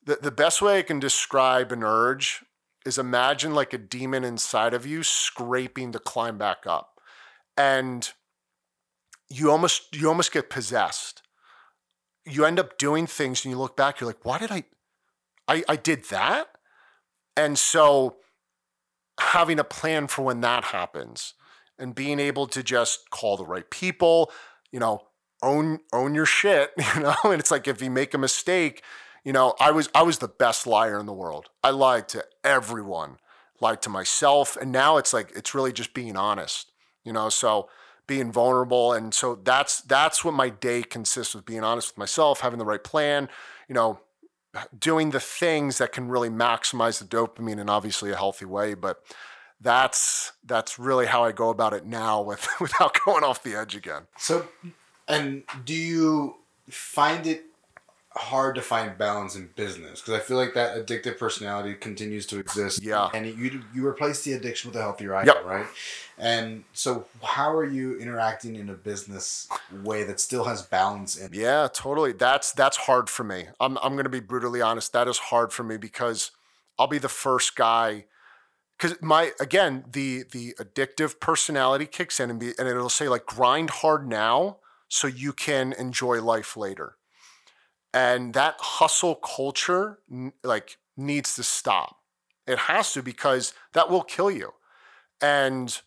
[0.05, 2.43] that the best way I can describe an urge
[2.85, 6.99] is imagine like a demon inside of you scraping to climb back up.
[7.57, 8.07] And
[9.27, 11.23] you almost you almost get possessed.
[12.25, 14.63] You end up doing things and you look back, you're like, why did I
[15.47, 16.47] I, I did that?
[17.37, 18.17] And so
[19.19, 21.33] having a plan for when that happens
[21.77, 24.31] and being able to just call the right people,
[24.71, 25.01] you know,
[25.43, 28.83] own own your shit, you know, and it's like if you make a mistake,
[29.23, 31.49] you know, I was I was the best liar in the world.
[31.63, 33.17] I lied to everyone,
[33.59, 36.71] lied to myself, and now it's like it's really just being honest.
[37.03, 37.69] You know, so
[38.07, 42.41] being vulnerable and so that's that's what my day consists of being honest with myself,
[42.41, 43.29] having the right plan,
[43.67, 43.99] you know,
[44.77, 49.03] doing the things that can really maximize the dopamine in obviously a healthy way, but
[49.61, 53.75] that's that's really how I go about it now with without going off the edge
[53.75, 54.03] again.
[54.17, 54.47] So
[55.07, 56.35] and do you
[56.69, 57.45] find it
[58.17, 62.39] hard to find balance in business because I feel like that addictive personality continues to
[62.39, 62.81] exist.
[62.81, 63.09] Yeah.
[63.13, 65.45] And you you replace the addiction with a healthier idea, Yep.
[65.45, 65.65] right?
[66.17, 69.47] And so how are you interacting in a business
[69.83, 71.33] way that still has balance in it?
[71.33, 72.13] Yeah, totally.
[72.13, 73.47] That's that's hard for me.
[73.59, 74.93] I'm I'm going to be brutally honest.
[74.93, 76.31] That is hard for me because
[76.79, 78.05] I'll be the first guy
[78.77, 83.25] because my again the the addictive personality kicks in and be and it'll say like
[83.25, 84.57] grind hard now
[84.87, 86.94] so you can enjoy life later
[87.95, 89.99] and that hustle culture
[90.43, 91.97] like needs to stop
[92.45, 94.53] it has to because that will kill you
[95.21, 95.81] and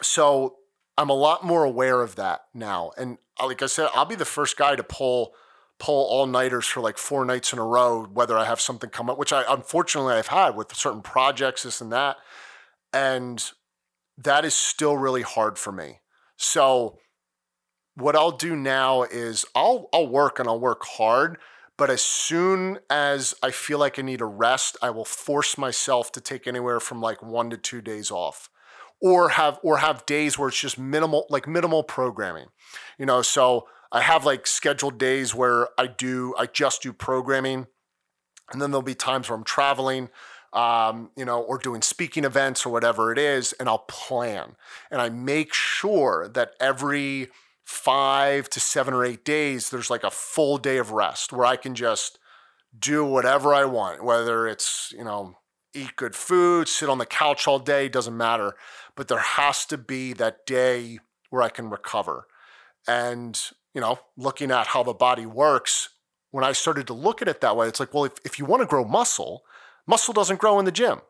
[0.00, 0.56] so
[0.96, 4.14] i'm a lot more aware of that now and uh, like i said i'll be
[4.14, 5.34] the first guy to pull
[5.78, 9.08] pull all nighters for like four nights in a row, whether I have something come
[9.08, 12.16] up, which I unfortunately I've had with certain projects, this and that.
[12.92, 13.50] And
[14.16, 16.00] that is still really hard for me.
[16.36, 16.98] So
[17.98, 21.38] what I'll do now is I'll I'll work and I'll work hard,
[21.76, 26.12] but as soon as I feel like I need a rest, I will force myself
[26.12, 28.50] to take anywhere from like 1 to 2 days off
[29.00, 32.46] or have or have days where it's just minimal like minimal programming.
[32.98, 37.66] You know, so I have like scheduled days where I do, I just do programming.
[38.52, 40.08] And then there'll be times where I'm traveling,
[40.52, 44.56] um, you know, or doing speaking events or whatever it is, and I'll plan.
[44.90, 47.28] And I make sure that every
[47.68, 51.56] five to seven or eight days, there's like a full day of rest where I
[51.56, 52.18] can just
[52.78, 55.36] do whatever I want, whether it's, you know,
[55.74, 58.56] eat good food, sit on the couch all day, doesn't matter.
[58.96, 60.98] But there has to be that day
[61.28, 62.26] where I can recover.
[62.86, 63.38] And
[63.74, 65.90] you know, looking at how the body works,
[66.30, 68.46] when I started to look at it that way, it's like, well, if, if you
[68.46, 69.42] want to grow muscle,
[69.86, 71.00] muscle doesn't grow in the gym.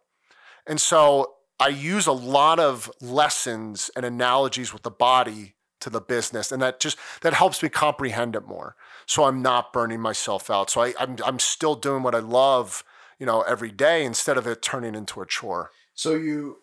[0.67, 6.01] And so I use a lot of lessons and analogies with the body to the
[6.01, 6.51] business.
[6.53, 8.75] And that just that helps me comprehend it more.
[9.07, 10.71] So I'm not burning myself out.
[10.71, 12.85] So I, I'm I'm still doing what I love,
[13.19, 15.71] you know, every day instead of it turning into a chore.
[15.95, 16.59] So you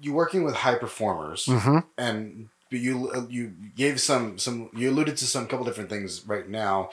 [0.00, 1.78] you're working with high performers Mm-hmm.
[1.96, 6.48] and but you you gave some some you alluded to some couple different things right
[6.48, 6.88] now.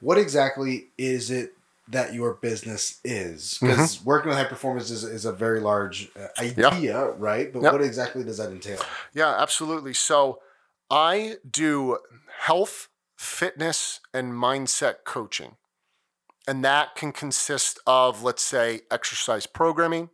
[0.00, 1.52] What exactly is it
[1.90, 3.58] that your business is?
[3.60, 7.52] Because working with high performance is, is a very large uh, idea, right?
[7.52, 8.80] But what exactly does that entail?
[9.14, 9.94] Yeah, absolutely.
[9.94, 10.40] So
[10.90, 11.98] I do
[12.40, 15.56] health, fitness, and mindset coaching.
[16.46, 20.08] And that can consist of, let's say, exercise programming,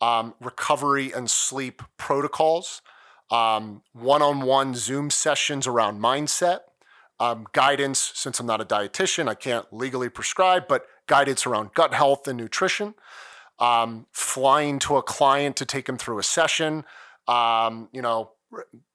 [0.00, 2.82] um, recovery and sleep protocols,
[3.30, 6.60] um, one on one Zoom sessions around mindset,
[7.18, 8.12] um, guidance.
[8.14, 12.38] Since I'm not a dietitian, I can't legally prescribe, but guidance around gut health and
[12.38, 12.94] nutrition.
[13.58, 16.84] Um, flying to a client to take him through a session.
[17.28, 18.30] Um, you know,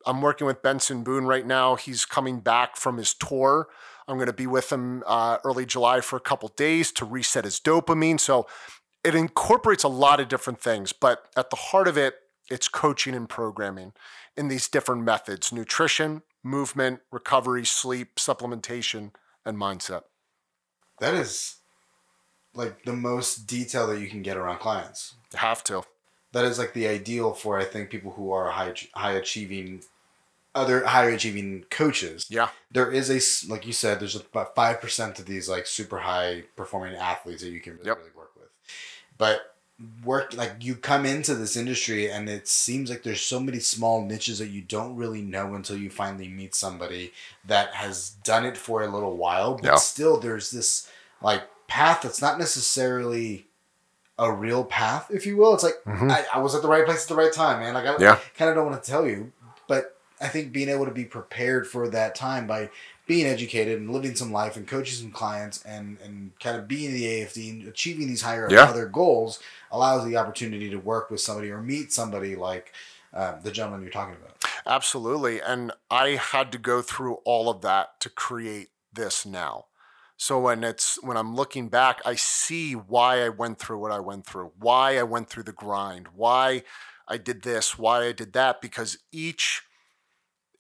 [0.08, 1.76] I'm working with Benson Boone right now.
[1.76, 3.68] He's coming back from his tour.
[4.08, 7.44] I'm going to be with him uh, early July for a couple days to reset
[7.44, 8.20] his dopamine.
[8.20, 8.48] So
[9.04, 12.16] it incorporates a lot of different things, but at the heart of it,
[12.50, 13.94] it's coaching and programming
[14.38, 19.12] in these different methods nutrition, movement, recovery, sleep, supplementation,
[19.46, 20.04] and mindset.
[21.00, 21.58] That is
[22.56, 25.16] like the most detail that you can get around clients.
[25.34, 25.84] You have to.
[26.32, 29.82] That is like the ideal for I think people who are high high achieving
[30.54, 32.28] other higher achieving coaches.
[32.30, 32.50] Yeah.
[32.72, 33.20] There is a
[33.52, 37.60] like you said there's about 5% of these like super high performing athletes that you
[37.60, 37.98] can really, Yep.
[37.98, 38.50] really work with
[39.18, 39.56] but
[40.06, 44.06] work like you come into this industry and it seems like there's so many small
[44.06, 47.12] niches that you don't really know until you finally meet somebody
[47.46, 49.76] that has done it for a little while but Yeah.
[49.76, 50.90] still there's this
[51.22, 53.48] like path that's not necessarily
[54.18, 56.10] a real path if you will it's like Mhm.
[56.12, 58.20] I, I was at the right place at the right time man like i Yeah.
[58.38, 59.32] kind of don't want to tell you
[59.68, 59.92] but
[60.22, 62.70] I think being able to be prepared for that time by
[63.06, 66.94] being educated and living some life and coaching some clients and and kind of being
[66.94, 68.64] the AFD and achieving these higher Yeah.
[68.64, 69.40] other goals
[69.72, 72.72] allows the opportunity to work with somebody or meet somebody like
[73.14, 74.38] um, the gentleman you're talking about.
[74.66, 75.42] Absolutely.
[75.42, 79.66] And I had to go through all of that to create this now.
[80.18, 84.00] So when it's when I'm looking back, I see why I went through what I
[84.00, 86.64] went through, why I went through the grind, why
[87.08, 89.64] I did this, why I did that, because each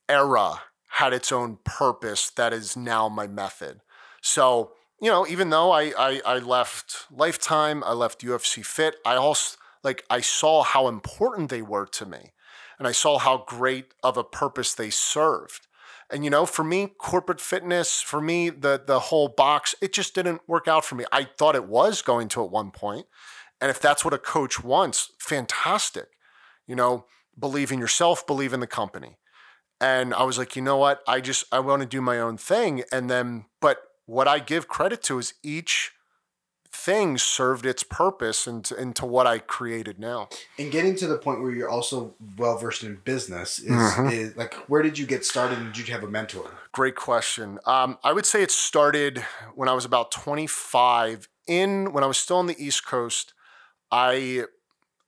[0.09, 3.81] era had its own purpose that is now my method.
[4.21, 9.15] So, you know, even though I I, I left Lifetime, I left UFC Fit, I
[9.15, 12.33] also like I saw how important they were to me
[12.77, 15.64] and I saw how great of a purpose they served.
[16.11, 20.13] And you know, for me, corporate fitness, for me, the the whole box, it just
[20.13, 21.05] didn't work out for me.
[21.11, 22.71] I thought it was going to at one.
[23.61, 26.09] And if that's what a coach wants, fantastic.
[26.67, 27.05] You know,
[27.37, 29.17] believe in yourself, believe in the company.
[29.81, 31.01] And I was like, you know what?
[31.07, 32.83] I just I want to do my own thing.
[32.91, 35.91] And then, but what I give credit to is each
[36.75, 40.29] thing served its purpose into, into what I created now.
[40.59, 44.11] And getting to the point where you're also well versed in business is, Mhm.
[44.11, 46.51] is like where did you get started and did you have a mentor?
[46.71, 47.59] Great question.
[47.65, 51.27] Um, I would say it started when I was about 25.
[51.47, 53.33] In when I was still on the East Coast,
[53.91, 54.45] I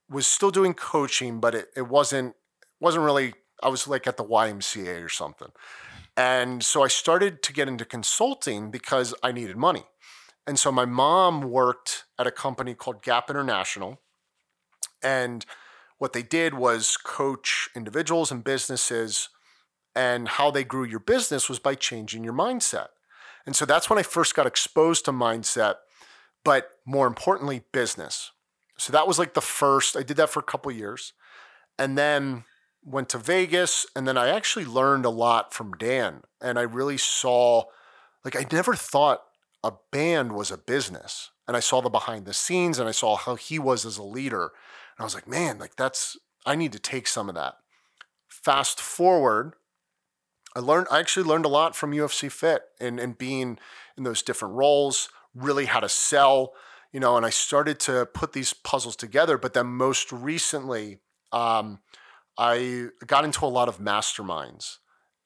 [0.09, 2.35] was still doing coaching, but it, it wasn't
[2.79, 5.51] wasn't really I was like at the YMCA or something.
[6.15, 9.85] And so I started to get into consulting because I needed money.
[10.47, 13.99] And so my mom worked at a company called Gap International.
[15.03, 15.45] And
[15.97, 19.29] what they did was coach individuals and businesses
[19.93, 22.87] and how they grew your business was by changing your mindset.
[23.45, 25.75] And so that's when I first got exposed to mindset,
[26.45, 28.31] but more importantly, business.
[28.77, 31.13] So that was like the first, I did that for a couple years.
[31.79, 32.45] And then
[32.83, 36.97] went to Vegas and then I actually learned a lot from Dan and I really
[36.97, 37.63] saw
[38.23, 39.23] like I never thought
[39.67, 43.15] a band was a business and I saw the behind the scenes and I saw
[43.15, 46.71] how he was as a leader and I was like man like that's I need
[46.73, 47.55] to take some of that
[48.27, 49.53] fast forward
[50.55, 53.59] I learned I actually learned a lot from UFC Fit and and being
[53.97, 56.53] in those different roles really how to sell
[56.91, 60.99] you know and I started to put these puzzles together but then most recently
[61.31, 61.79] um,
[62.37, 64.77] I got into a lot of masterminds.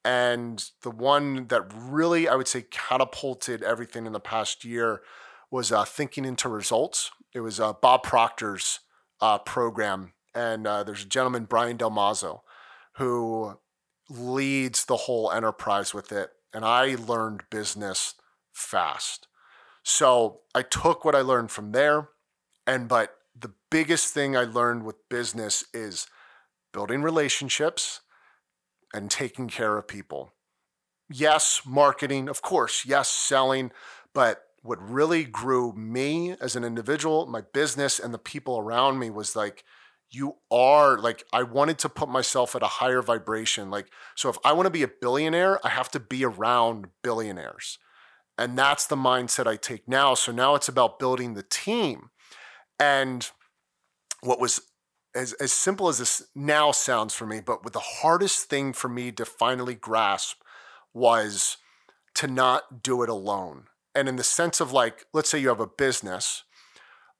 [0.04, 5.02] And the one that really, I would say, catapulted everything in the past year
[5.50, 7.10] was uh, Thinking into Results.
[7.32, 8.80] It was uh, Bob Proctor's
[9.20, 10.12] uh, program.
[10.34, 12.40] And uh, there's a gentleman, Brian Del Mazo,
[12.94, 13.58] who
[14.08, 16.30] leads the whole enterprise with it.
[16.52, 18.14] And I learned business
[18.52, 19.28] fast.
[19.82, 22.08] So I took what I learned from there.
[22.66, 26.06] And, but the biggest thing I learned with business is
[26.72, 28.00] building relationships
[28.92, 30.32] and taking care of people.
[31.10, 33.70] Yes, marketing, of course, yes, selling,
[34.14, 39.10] but what really grew me as an individual, my business, and the people around me
[39.10, 39.64] was like,
[40.10, 43.70] you are like, I wanted to put myself at a higher vibration.
[43.70, 47.78] Like, so if I want to be a billionaire, I have to be around billionaires.
[48.38, 50.14] And that's the mindset I take now.
[50.14, 52.10] So now it's about building the team.
[52.78, 53.28] And
[54.20, 54.60] what was
[55.14, 59.12] as, as simple as this now sounds for me, but the hardest thing for me
[59.12, 60.42] to finally grasp
[60.94, 61.58] was
[62.14, 63.64] to not do it alone.
[63.94, 66.44] And in the sense of like, let's say you have a business,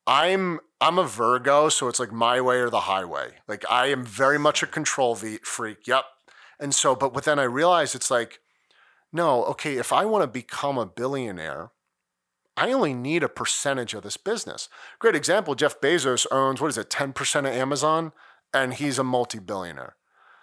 [0.06, 3.34] I'm I'm a Virgo, so it's like my way or the highway.
[3.46, 5.86] Like I am very much a control freak.
[5.86, 6.04] Yep.
[6.58, 8.40] And so, but what then I realized it's like,
[9.12, 11.70] no, okay, if I want to become a billionaire,
[12.56, 14.68] I only need a percentage of this business.
[14.98, 18.12] Great example Jeff Bezos owns, what is it, 10% of Amazon?
[18.52, 19.96] And he's a multi billionaire.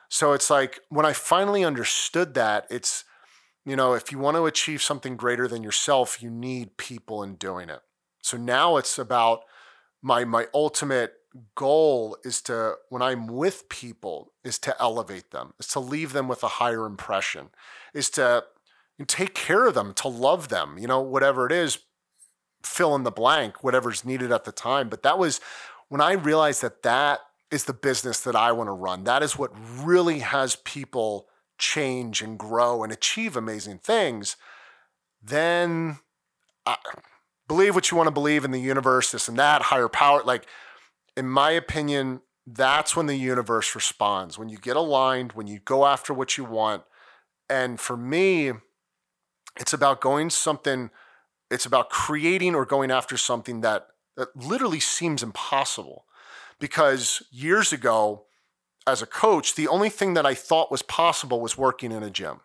[0.10, 3.05] So it's like when I finally understood that, it's,
[3.64, 7.36] you know, if you want to achieve something greater than yourself, you need people in
[7.36, 7.82] doing it.
[8.22, 9.43] So now it's about
[10.01, 11.14] my my ultimate
[11.55, 16.28] goal is to when I'm with people is to elevate them, is to leave them
[16.28, 17.49] with a higher impression,
[17.93, 18.45] is to
[19.07, 21.78] take care of them, to love them, you know, whatever it is,
[22.64, 24.89] fill in the blank, whatever's needed at the time.
[24.89, 25.39] But that was
[25.88, 27.20] when I realized that that
[27.51, 29.03] is the business that I want to run.
[29.05, 29.51] That is what
[29.84, 34.38] really has people change and grow and achieve amazing things.
[35.22, 35.99] Then
[36.66, 36.78] I,
[37.47, 40.24] believe what you want to believe in the universe, this and that, higher power.
[40.24, 40.45] Like,
[41.18, 44.38] in my opinion, that's when the universe responds.
[44.38, 46.84] When you get aligned, when you go after what you want.
[47.49, 48.53] And for me,
[49.57, 50.91] it's about going something
[51.50, 53.88] it's about creating or going after something that,
[54.18, 56.06] that literally seems impossible.
[56.60, 58.26] Because years ago,
[58.86, 62.10] as a coach, the only thing that I thought was possible was working in a
[62.10, 62.41] gym.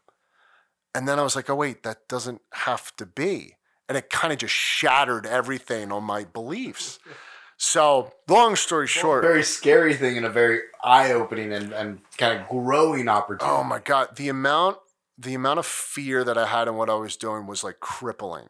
[0.95, 3.57] And then I was like, oh, wait, that doesn't have to be.
[3.89, 6.99] And it kind of just shattered everything on my beliefs.
[7.57, 12.39] So, long story short, very scary thing and a very eye opening and, and kind
[12.39, 13.57] of growing opportunity.
[13.57, 14.17] Oh my God.
[14.17, 14.79] The amount
[15.17, 18.49] the amount of fear that I had in what I was doing was like crippling.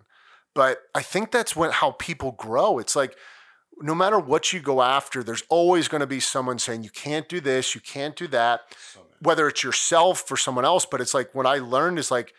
[0.54, 2.78] But I think that's when how people grow.
[2.78, 3.16] It's like
[3.80, 7.28] no matter what you go after, there's always going to be someone saying you can't
[7.28, 8.60] do this, you can't do that.
[9.20, 12.34] Whether it's yourself or someone else, but it's like what I learned is like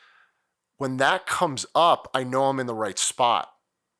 [0.78, 3.50] when that comes up, I know I'm in the right spot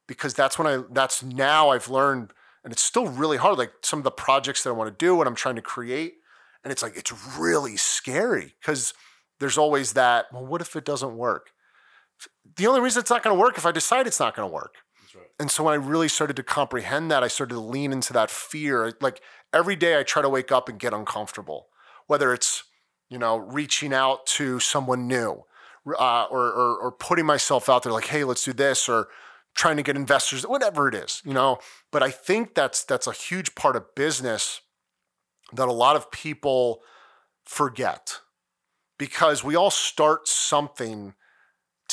[0.08, 2.32] because that's when I that's now I've learned
[2.64, 5.16] and it's still really hard like some of the projects that I want to do
[5.16, 6.16] what I'm trying to create
[6.64, 8.94] and it's like it's really scary cuz
[9.40, 11.52] there's always that well what if it doesn't work
[12.56, 14.54] the only reason it's not going to work if I decide it's not going to
[14.54, 14.76] work.
[15.16, 15.26] Right.
[15.40, 18.30] And so when I really started to comprehend that, I started to lean into that
[18.30, 18.94] fear.
[19.02, 19.22] Like
[19.54, 21.68] every day I try to wake up and get uncomfortable,
[22.08, 22.64] whether it's,
[23.10, 25.44] you know, reaching out to someone new
[25.88, 29.08] uh, or, or, or putting myself out there like, hey, let's do this or
[29.56, 31.60] trying to get investors, whatever it is, you know.
[31.92, 34.62] But I think that's that's a huge part of business
[35.54, 36.82] that a lot of people
[37.46, 38.20] forget
[38.98, 41.14] because we all start something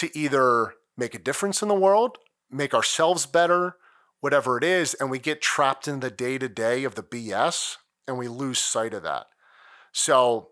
[0.03, 2.19] to either make a difference in the world,
[2.51, 3.77] make ourselves better,
[4.21, 7.77] whatever it is, and we get trapped in the day to day of the BS
[8.07, 9.27] and we lose sight of that.
[9.93, 10.49] So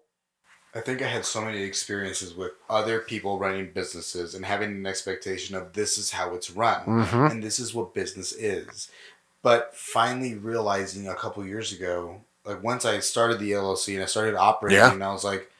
[0.75, 4.87] I think I had so many experiences with other people running businesses and having an
[4.87, 7.31] expectation of this is how it's run mhm.
[7.31, 8.89] and this is what business is.
[9.43, 14.07] But finally realizing a couple years ago, like once I started the LLC and I
[14.07, 14.93] started operating, Yeah.
[14.93, 15.51] and I was like,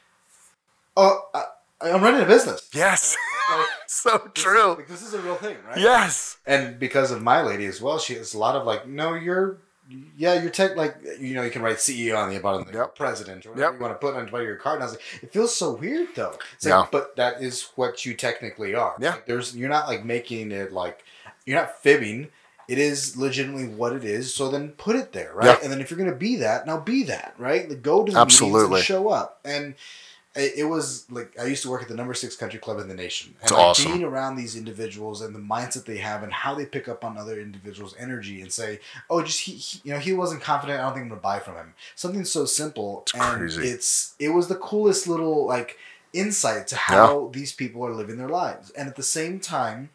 [0.95, 1.43] oh, I,
[1.81, 2.69] I'm running a business.
[2.73, 3.15] yes,
[3.57, 4.73] Like, so true.
[4.75, 5.77] Like, this is a real thing, right?
[5.77, 9.13] Yes, And because of my lady as well, she has a lot of like, no,
[9.13, 9.57] you're,
[10.17, 12.95] yeah, you're tech, like, you know, you can write CEO on the bottom, like Yep.
[12.95, 13.79] president, or whatever Yep.
[13.79, 14.75] you want to put on the bottom of your card.
[14.75, 16.37] And I was like, it feels so weird though.
[16.55, 16.85] It's Yeah.
[16.91, 18.95] but that is what you technically are.
[18.99, 19.11] Yeah.
[19.11, 21.03] Like, there's, you're not like making it like,
[21.45, 22.29] you're not fibbing.
[22.67, 24.33] It is legitimately what it is.
[24.33, 25.47] So then put it there, right?
[25.47, 25.57] Yeah.
[25.61, 27.67] And then if you're gonna be that, now be that, right?
[27.67, 28.61] Like, go to the Absolutely.
[28.61, 29.41] meetings and show up.
[29.43, 29.75] And
[30.35, 32.87] it, it was like I used to work at the number six country club in
[32.87, 33.33] the nation.
[33.41, 33.91] And It's like, awesome.
[33.91, 37.17] being around these individuals and the mindset they have and how they pick up on
[37.17, 38.79] other individuals' energy and say,
[39.09, 40.79] "Oh, just he, he you know, he wasn't confident.
[40.79, 43.67] I don't think I'm gonna buy from him." Something so simple It's and crazy.
[43.67, 45.77] it's it was the coolest little like
[46.13, 49.89] insight to how these people are living their lives, and at the same time.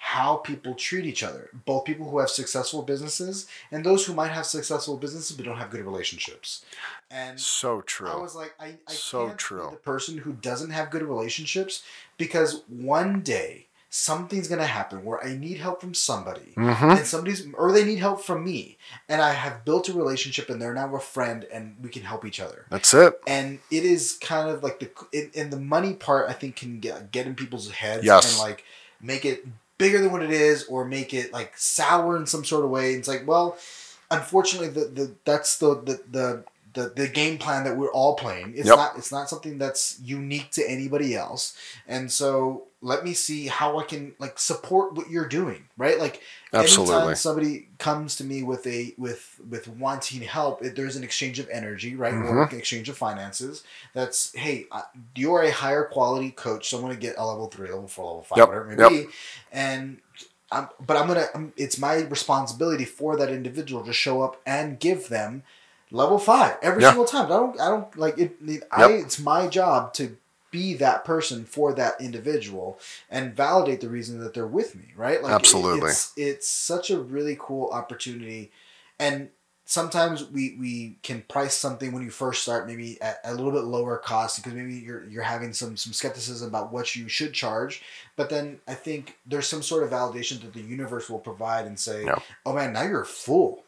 [0.00, 4.30] How people treat each other, both people who have successful businesses and those who might
[4.30, 6.64] have successful businesses but don't have good relationships.
[7.10, 8.08] And so true.
[8.08, 9.68] I was like, I, I So can't true.
[9.70, 11.82] be the person who doesn't have good relationships
[12.16, 16.52] because one day something's gonna happen where I need help from somebody.
[16.54, 18.78] hmm And somebody's or they need help from me.
[19.08, 22.24] And I have built a relationship and they're now a friend and we can help
[22.24, 22.66] each other.
[22.70, 23.14] That's it.
[23.26, 26.80] And it is kind of like the in, in the money part I think can
[26.80, 28.30] get get in people's heads Yes.
[28.30, 28.64] and like
[29.00, 29.44] make it
[29.78, 32.92] bigger than what it is or make it like sour in some sort of way.
[32.94, 33.56] It's like, well,
[34.10, 38.52] unfortunately the, the that's the the, the the, the game plan that we're all playing.
[38.56, 38.76] It's Yep.
[38.76, 41.56] not it's not something that's unique to anybody else.
[41.88, 45.98] And so let me see how I can like support what you're doing, right?
[45.98, 46.22] Like
[46.52, 46.94] Absolutely.
[46.94, 51.38] anytime somebody comes to me with a with with wanting help, it, there's an exchange
[51.40, 52.14] of energy, right?
[52.14, 52.52] Or Mhm.
[52.52, 53.64] an exchange of finances.
[53.94, 54.66] That's hey,
[55.16, 58.04] you're a higher quality coach, so I'm going to get a level three, level four,
[58.06, 58.90] level five, Yep, whatever it may yep.
[59.08, 59.12] be,
[59.52, 59.98] and.
[60.50, 61.26] I'm, but I'm gonna.
[61.34, 65.42] I'm, it's my responsibility for that individual to show up and give them
[65.90, 66.88] level five every Yeah.
[66.92, 67.26] single time.
[67.26, 67.60] I don't.
[67.60, 68.36] I don't like it.
[68.46, 68.90] it- I.
[68.92, 70.16] It's my job to
[70.50, 72.78] be that person for that individual
[73.10, 74.92] and validate the reason that they're with me.
[74.96, 75.22] Right.
[75.22, 75.90] Like Absolutely.
[75.90, 78.50] it's, it's such a really cool opportunity,
[78.98, 79.30] and
[79.68, 83.64] sometimes we we can price something when you first start maybe at a little bit
[83.64, 87.82] lower cost because maybe you're you're having some some skepticism about what you should charge
[88.16, 91.78] but then i think there's some sort of validation that the universe will provide and
[91.78, 92.08] say
[92.46, 93.62] oh man now you're full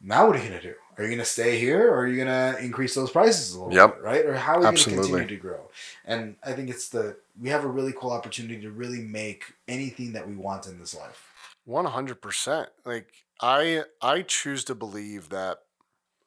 [0.00, 2.06] now what are you going to do are you going to stay here or are
[2.06, 3.94] you going to increase those prices a little Yep.
[3.96, 5.60] bit right or how are you going to continue to grow
[6.04, 10.12] and i think it's the we have a really cool opportunity to really make anything
[10.12, 11.28] that we want in this life
[11.64, 12.70] One hundred percent.
[12.84, 15.58] Like I, I choose to believe that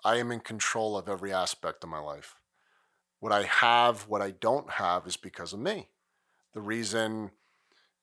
[0.03, 2.35] I am in control of every aspect of my life.
[3.19, 5.89] What I have, what I don't have, is because of me.
[6.53, 7.31] The reason,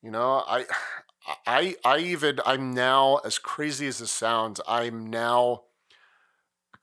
[0.01, 0.65] you know, I,
[1.47, 4.59] I, I even I'm now as crazy as this sounds.
[4.67, 5.63] I'm now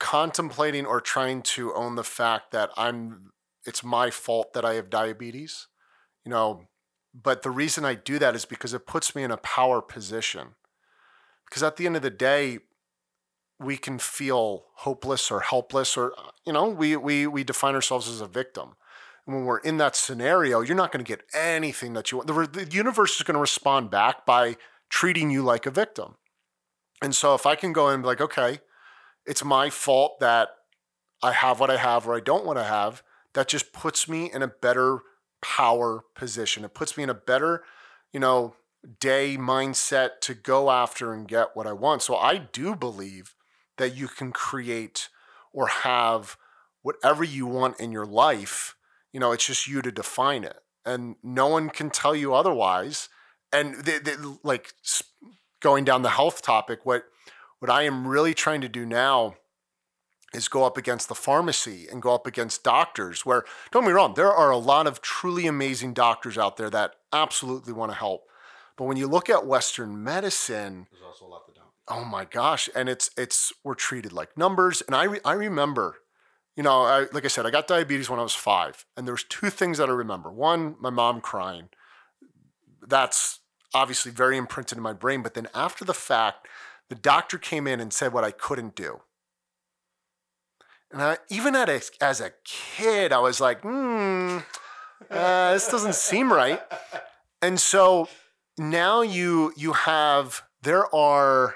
[0.00, 3.30] contemplating or trying to own the fact that I'm.
[3.66, 5.68] It's my fault that I have diabetes.
[6.24, 6.64] You know,
[7.14, 10.54] but the reason I do that is because it puts me in a power position.
[11.48, 12.60] Because at the end of the day,
[13.58, 16.14] we can feel hopeless or helpless, or
[16.46, 18.76] you know, we we we define ourselves as a victim.
[19.26, 22.26] And when we're in that scenario, you're not going to get anything that you want.
[22.26, 24.56] The, re- the universe is going to respond back by
[24.88, 26.16] treating you like a victim.
[27.02, 28.60] And so, if I can go in and be like, okay,
[29.26, 30.50] it's my fault that
[31.22, 33.02] I have what I have or I don't what I have,
[33.34, 35.00] that just puts me in a better
[35.42, 36.64] power position.
[36.64, 37.62] It puts me in a better,
[38.12, 38.54] you know,
[38.98, 42.02] day mindset to go after and get what I want.
[42.02, 43.34] So I do believe
[43.76, 45.08] that you can create
[45.52, 46.36] or have
[46.82, 48.74] whatever you want in your life.
[49.12, 50.58] You know, it's just you to define it.
[50.84, 53.08] And no one can tell you otherwise.
[53.52, 54.72] And they, they, like
[55.60, 57.04] going down the health topic, what
[57.60, 59.36] what I am really trying to do now
[60.32, 63.92] is go up against the pharmacy and go up against doctors where don't get me
[63.92, 67.98] wrong there are a lot of truly amazing doctors out there that absolutely want to
[67.98, 68.24] help.
[68.76, 71.68] But when you look at western medicine there's also a lot that don't.
[71.88, 74.82] oh my gosh and it's it's we're treated like numbers.
[74.82, 75.96] And i re, i remember
[76.56, 79.24] you know I, like i said i got diabetes when i was 5 and there's
[79.24, 80.30] two things that i remember.
[80.30, 81.68] One my mom crying.
[82.86, 83.40] That's
[83.74, 86.46] obviously very imprinted in my brain but then after the fact
[86.90, 89.00] the doctor came in and said what i couldn't do
[90.92, 94.38] and I, even a, as a kid, I was like, hmm,
[95.08, 96.60] uh, this doesn't seem right.
[97.40, 98.08] And so
[98.58, 101.54] now you you have there are,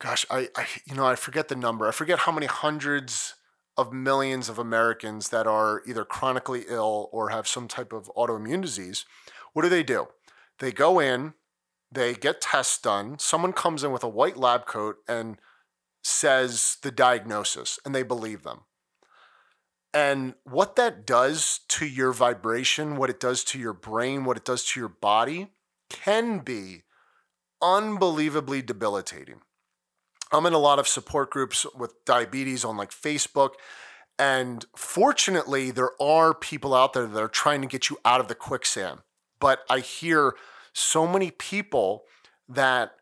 [0.00, 1.88] gosh, I, I you know I forget the number.
[1.88, 3.34] I forget how many hundreds
[3.76, 8.60] of millions of Americans that are either chronically ill or have some type of autoimmune
[8.60, 9.06] disease,
[9.54, 10.08] what do they do?
[10.58, 11.32] They go in,
[11.92, 15.36] they get tests done, someone comes in with a white lab coat and
[16.02, 18.62] says the diagnosis, and they believe them.
[19.94, 24.44] And what that does to your vibration, what it does to your brain, what it
[24.44, 25.48] does to your body
[25.90, 26.82] can be
[27.60, 29.42] unbelievably debilitating.
[30.32, 33.50] I'm in a lot of support groups with diabetes on like Facebook.
[34.18, 38.28] And fortunately, there are people out there that are trying to get you out of
[38.28, 39.00] the quicksand.
[39.38, 40.34] But I hear
[40.72, 42.04] so many people
[42.48, 42.92] that,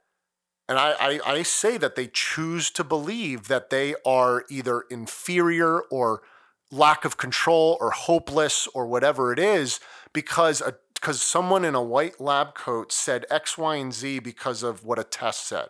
[0.68, 5.80] and I, I, I say that they choose to believe that they are either inferior
[5.82, 6.22] or
[6.70, 9.80] lack of control or hopeless or whatever it is
[10.12, 14.62] because a, because someone in a white lab coat said X, Y, and Z because
[14.62, 15.68] of what a test said.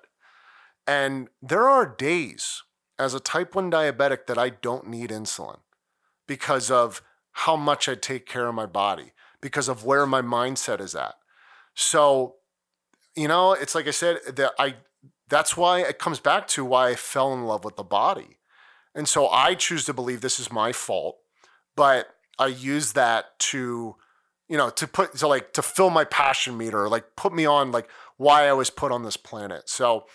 [0.88, 2.64] And there are days
[2.98, 5.61] as a type 1 diabetic that I don't need insulin
[6.26, 7.01] because of
[7.32, 11.14] how much I take care of my body, because of where my mindset is at.
[11.74, 12.36] So,
[13.16, 14.76] you know, it's like I said that I
[15.28, 18.38] that's why it comes back to why I fell in love with the body.
[18.94, 21.18] And so I choose to believe this is my fault,
[21.76, 22.08] but
[22.38, 23.94] I use that to,
[24.48, 27.70] you know, to put to like to fill my passion meter, like put me on
[27.70, 29.68] like why I was put on this planet.
[29.68, 30.06] So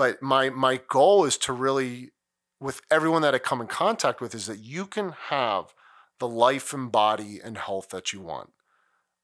[0.00, 2.12] but my my goal is to really,
[2.58, 5.74] with everyone that I come in contact with, is that you can have
[6.18, 8.50] the life and body and health that you want.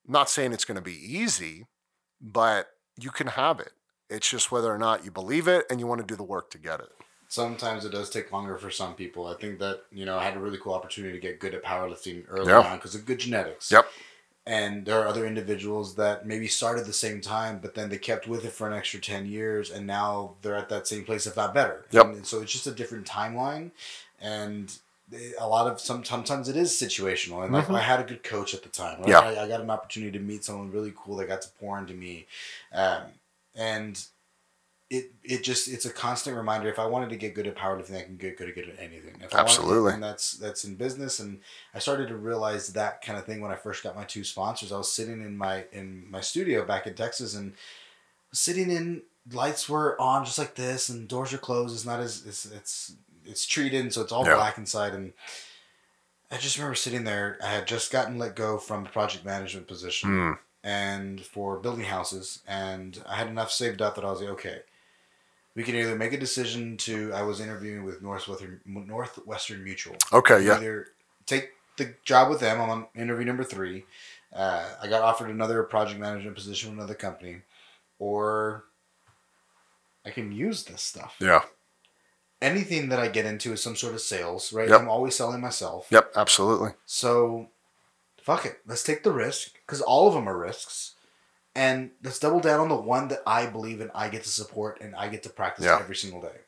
[0.06, 1.66] I'm not saying it's going to be easy,
[2.20, 3.72] but you can have it.
[4.08, 6.50] It's just whether or not you believe it and you want to do the work
[6.50, 6.90] to get it.
[7.28, 9.26] Sometimes it does take longer for some people.
[9.26, 11.64] I think that, you know, I had a really cool opportunity to get good at
[11.64, 12.60] powerlifting early Yeah.
[12.60, 13.70] on because of good genetics.
[13.72, 13.90] Yep.
[14.46, 18.28] And there are other individuals that maybe started the same time, but then they kept
[18.28, 21.36] with it for an extra 10 years and now they're at that same place, if
[21.36, 21.84] not better.
[21.90, 22.04] Yep.
[22.06, 23.72] And so it's just a different timeline.
[24.20, 24.72] And
[25.38, 27.76] a lot of some sometimes it is situational and like Mhm.
[27.76, 29.02] I had a good coach at the time.
[29.06, 29.20] Yeah.
[29.20, 31.94] I, I got an opportunity to meet someone really cool that got to pour into
[31.94, 32.26] me,
[32.72, 33.02] um,
[33.54, 34.04] and
[34.90, 36.68] it it just it's a constant reminder.
[36.68, 38.78] If I wanted to get good at powerlifting, I can get good at good at
[38.78, 39.16] anything.
[39.20, 39.92] If I want- Absolutely.
[39.94, 41.18] and that's that's in business.
[41.20, 41.40] And
[41.74, 44.70] I started to realize that kind of thing when I first got my two sponsors.
[44.72, 47.54] I was sitting in my in my studio back in Texas and
[48.32, 49.02] sitting in
[49.32, 51.74] lights were on just like this and doors are closed.
[51.74, 52.92] It's not as it's it's
[53.26, 54.34] it's treated, so it's all Yeah.
[54.36, 55.12] black inside and.
[56.28, 57.38] I just remember sitting there.
[57.40, 60.38] I had just gotten let go from a project management position Mm.
[60.64, 64.62] and for building houses, and I had enough saved up that I was like, okay,
[65.54, 67.12] we can either make a decision to.
[67.12, 69.94] I was interviewing with Northwestern Northwestern Mutual.
[70.12, 70.56] Okay, yeah.
[70.56, 70.88] Either
[71.26, 72.60] take the job with them.
[72.60, 73.86] I'm on interview number three.
[74.32, 77.42] Uh, I got offered another project management position with another company,
[78.00, 78.64] or
[80.04, 81.14] I can use this stuff.
[81.20, 81.44] Yeah.
[82.42, 84.68] Anything that I get into is some sort of sales, right?
[84.68, 84.80] Yep.
[84.80, 85.86] I'm always selling myself.
[85.90, 86.70] Yep, absolutely.
[86.84, 87.48] So,
[88.20, 88.58] fuck it.
[88.66, 90.94] Let's take the risk because all of them are risks,
[91.54, 93.90] and let's double down on the one that I believe in.
[93.94, 95.78] I get to support and I get to practice Yeah.
[95.80, 96.40] every single day.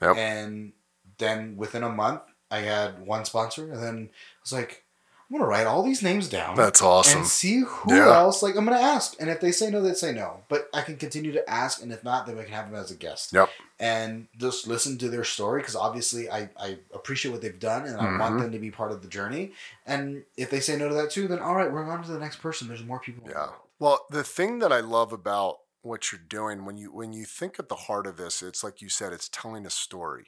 [0.00, 0.16] Yep.
[0.16, 0.72] And
[1.18, 4.84] then within a month, I had one sponsor, and then I was like,
[5.32, 6.56] I'm gonna write all these names down.
[6.56, 7.20] That's awesome.
[7.20, 8.14] And see who Yeah.
[8.14, 8.42] else.
[8.42, 10.42] Like I'm gonna ask, and if they say no, they say no.
[10.48, 12.90] But I can continue to ask, and if not, then we can have them as
[12.90, 13.32] a guest.
[13.32, 13.48] Yep.
[13.80, 17.96] And just listen to their story because obviously I, I appreciate what they've done, and
[17.98, 18.40] I want Mhm.
[18.42, 19.54] them to be part of the journey.
[19.86, 22.18] And if they say no to that too, then all right, we're on to the
[22.18, 22.68] next person.
[22.68, 23.26] There's more people.
[23.28, 23.48] Yeah.
[23.78, 27.58] Well, the thing that I love about what you're doing when you when you think
[27.58, 30.26] at the heart of this, it's like you said, it's telling a story.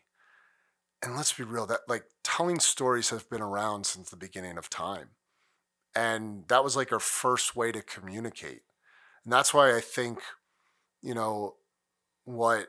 [1.05, 4.71] And let's be real, that like telling stories has been around since the beginning of
[4.71, 5.11] time.
[5.95, 8.63] And that was like our first way to communicate.
[9.23, 10.21] And that's why I think,
[11.03, 11.57] you know,
[12.25, 12.69] what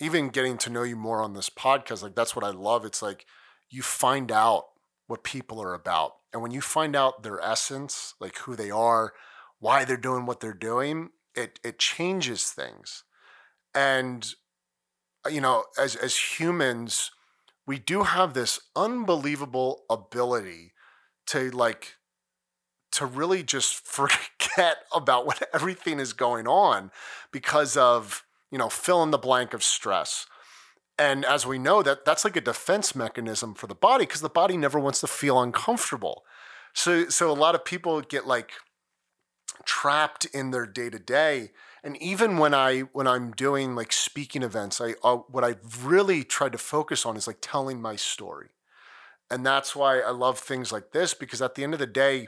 [0.00, 2.84] even getting to know you more on this podcast, like that's what I love.
[2.84, 3.24] It's like
[3.70, 4.64] you find out
[5.06, 6.16] what people are about.
[6.32, 9.12] And when you find out their essence, like who they are,
[9.58, 13.04] why they're doing what they're doing, it it changes things.
[13.74, 14.34] And
[15.30, 17.10] you know, as as humans,
[17.66, 20.72] we do have this unbelievable ability
[21.26, 21.96] to like
[22.92, 26.90] to really just forget about what everything is going on
[27.32, 30.26] because of, you know, fill in the blank of stress.
[30.98, 34.30] And as we know that that's like a defense mechanism for the body because the
[34.30, 36.24] body never wants to feel uncomfortable.
[36.72, 38.52] So so a lot of people get like
[39.64, 41.50] trapped in their day to day.
[41.86, 46.24] And even when I when I'm doing like speaking events, I uh, what i've really
[46.24, 48.48] tried to focus on is like telling my story.
[49.30, 52.26] And that's why I love things like this because at the end of the day,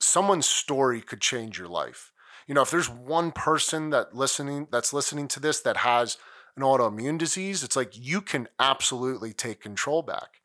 [0.00, 2.12] someone's story could change your life.
[2.46, 6.16] You know, if there's one person that listening that's listening to this that has
[6.56, 10.42] an autoimmune disease, it's like you can absolutely take control back.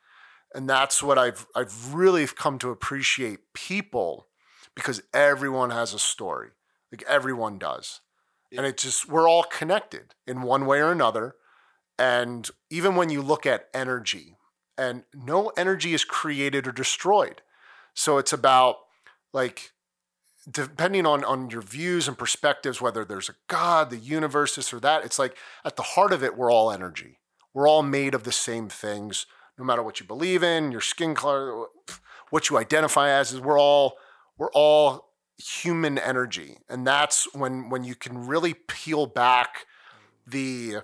[0.55, 4.29] And that's what I've I've really come to appreciate people
[4.73, 6.49] because everyone has a story.
[6.91, 8.01] Like everyone does.
[8.55, 11.35] And it just we're all connected in one way or another.
[11.97, 14.35] And even when you look at energy,
[14.77, 17.41] and no energy is created or destroyed.
[17.93, 18.77] So it's about
[19.33, 19.71] like
[20.49, 24.79] depending on on your views and perspectives whether there's a god the universe this or
[24.79, 27.19] that it's like at the heart of it we're all energy
[27.53, 29.27] we're all made of the same things
[29.59, 31.65] no matter what you believe in your skin color
[32.31, 33.97] what you identify as is we're all
[34.35, 35.10] we're all
[35.41, 40.31] human energy and that's when when you can really peel back mm.
[40.31, 40.75] the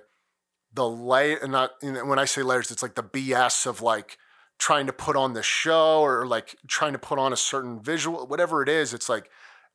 [0.72, 4.18] the layer and not when i say layers it's like the bs of like
[4.58, 8.26] trying to put on the show or like trying to put on a certain visual
[8.26, 9.30] whatever it is it's like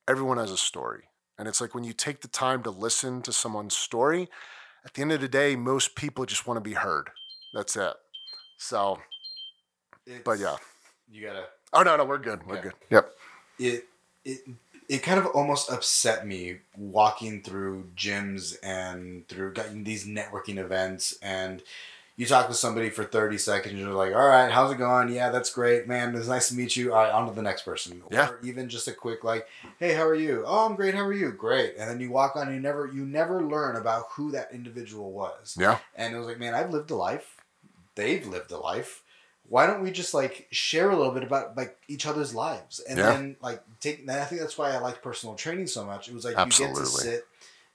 [0.07, 1.03] everyone has a story.
[1.38, 4.29] And it's like when you take the time to listen to someone's story,
[4.86, 7.09] at the end of the day, most people just want to be heard.
[7.53, 7.93] That's it.
[8.57, 8.99] So,
[10.23, 10.57] but yeah.
[11.09, 11.45] You gotta.
[11.73, 12.45] Oh, no, no, we're good.
[12.45, 12.61] We're Yeah.
[12.61, 12.73] good.
[12.89, 13.11] Yep.
[13.59, 13.86] It,
[14.25, 14.39] it,
[14.89, 21.61] it kind of almost upset me walking through gyms and through these networking events and
[22.15, 25.09] you talk with somebody for 30 seconds you're like all right how's it going?
[25.11, 26.93] Yeah that's great man it's nice to meet you.
[26.93, 28.03] All right on to the next person.
[28.11, 28.29] Yeah.
[28.29, 29.47] or even just a quick like
[29.79, 30.43] hey how are you?
[30.45, 31.31] Oh i'm great how are you?
[31.31, 31.75] Great.
[31.77, 35.11] And then you walk on and you never you never learn about who that individual
[35.11, 35.57] was.
[35.59, 35.79] Yeah.
[35.95, 37.38] and it was like man i've lived a life
[37.95, 39.03] they've lived a life
[39.54, 42.80] why don't we just like share a little bit about like each other's lives?
[42.80, 43.12] And Yeah.
[43.12, 46.08] then like take and i think that's why i like personal training so much.
[46.08, 47.28] It was like you get to sit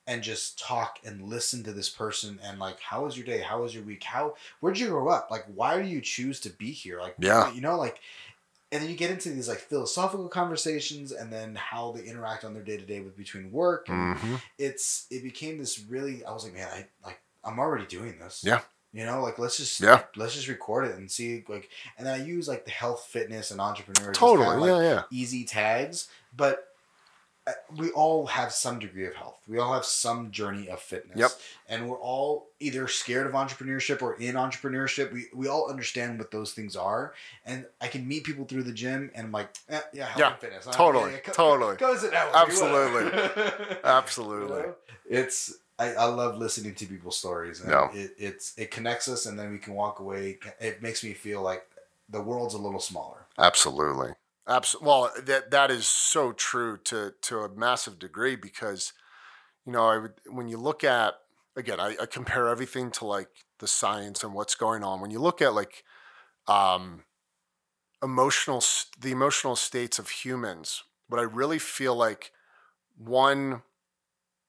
[0.08, 3.42] and just talk and listen to this person and like how was your day?
[3.42, 4.02] How was your week?
[4.02, 5.30] How where'd you grow up?
[5.30, 7.00] Like why do you choose to be here?
[7.00, 7.54] Like Yeah.
[7.54, 8.00] you know like
[8.72, 12.54] and then you get into these like philosophical conversations and then how they interact on
[12.54, 16.54] their day-to-day with between work and hmm it's it became this really i was like
[16.54, 18.42] man i like i'm already doing this.
[18.44, 18.62] Yeah.
[18.98, 20.02] You know like let's just Yeah.
[20.16, 23.50] let's just record it and see like and then i use like the health fitness
[23.52, 24.48] and entrepreneur just Totally.
[24.48, 24.90] kinda, like, yeah.
[24.90, 25.02] Yeah.
[25.12, 26.64] easy tags but
[27.46, 31.16] uh, we all have some degree of health we all have some journey of fitness
[31.18, 31.30] Yep.
[31.68, 36.30] and we're all either scared of entrepreneurship or in entrepreneurship we, we all understand what
[36.30, 37.14] those things are
[37.46, 40.30] and i can meet people through the gym and i'm like eh, yeah health Yeah,
[40.32, 40.72] and fitness huh?
[40.72, 41.76] totally, go- totally.
[41.76, 43.78] go, sit down with me, Absolutely.
[43.84, 44.56] Absolutely.
[44.58, 44.74] You know?
[45.10, 47.60] It's I, I love listening to people's stories.
[47.60, 47.88] And Yeah.
[47.92, 50.38] it, it's it connects us, and then we can walk away.
[50.60, 51.68] It makes me feel like
[52.08, 53.26] the world's a little smaller.
[53.38, 54.12] Absolutely.
[54.46, 54.86] Absolutely.
[54.86, 58.92] Well, that that is so true to to a massive degree because,
[59.66, 61.14] you know, I would when you look at
[61.56, 65.00] again, I, I compare everything to like the science and what's going on.
[65.00, 65.84] When you look at like
[66.48, 67.04] um,
[68.02, 68.62] emotional
[69.00, 72.32] the emotional states of humans, what I really feel like
[72.96, 73.62] one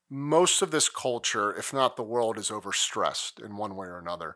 [0.10, 4.36] most of this culture, if not the world, is overstressed in one way or another.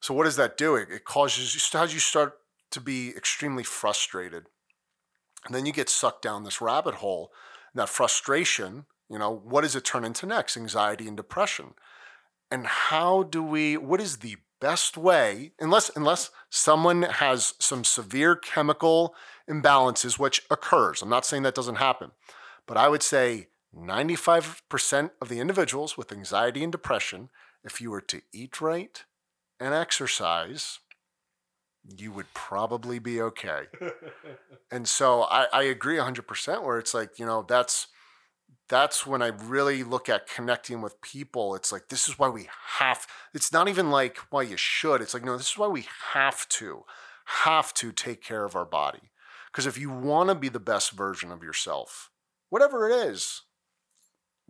[0.00, 0.74] So what does that do?
[0.74, 2.38] It, it causes you how you start
[2.70, 4.46] to be extremely frustrated.
[5.44, 7.32] And then you get sucked down this rabbit hole.
[7.72, 10.56] And that frustration, you know, what does it turn into next?
[10.56, 11.74] Anxiety and depression.
[12.50, 18.36] And how do we, what is the best way, unless unless someone has some severe
[18.36, 19.12] chemical
[19.50, 21.02] imbalances, which occurs.
[21.02, 22.12] I'm not saying that doesn't happen,
[22.64, 27.30] but I would say 95% of the individuals with anxiety and depression,
[27.64, 29.04] if you were to eat right
[29.58, 30.80] and exercise,
[31.84, 33.64] you would probably be okay.
[34.72, 37.88] And so I, I agree 100% where it's like, you know, that's
[38.70, 41.54] that's when I really look at connecting with people.
[41.54, 45.02] It's like this is why we have it's not even like why you should.
[45.02, 46.84] It's like no, this is why we have to
[47.44, 49.10] have to take care of our body.
[49.52, 52.10] Because if you want to be the best version of yourself,
[52.48, 53.42] whatever it is,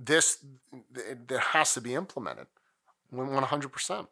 [0.04, 0.38] this
[0.94, 2.46] it has to be implemented
[3.14, 4.06] 100%.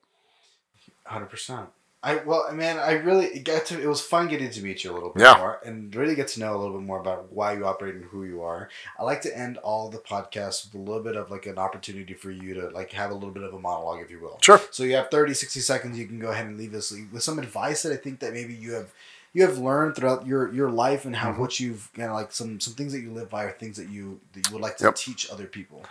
[1.05, 1.69] Hundred percent.
[2.03, 3.81] I well, man, I really it got to.
[3.81, 5.37] It was fun getting to meet you a little bit Yeah.
[5.37, 8.05] more and really get to know a little bit more about why you operate and
[8.05, 8.71] who you are.
[8.99, 12.15] I like to end all the podcasts with a little bit of like an opportunity
[12.15, 14.39] for you to like have a little bit of a monologue, if you will.
[14.41, 14.61] Sure.
[14.71, 15.99] So you have 30, 60 seconds.
[15.99, 18.55] You can go ahead and leave us with some advice that I think that maybe
[18.55, 18.91] you have
[19.33, 21.39] you have learned throughout your your life and how Mhm.
[21.39, 23.89] what you've you know, like some some things that you live by or things that
[23.89, 24.95] you that you would like to Yep.
[24.97, 25.85] teach other people.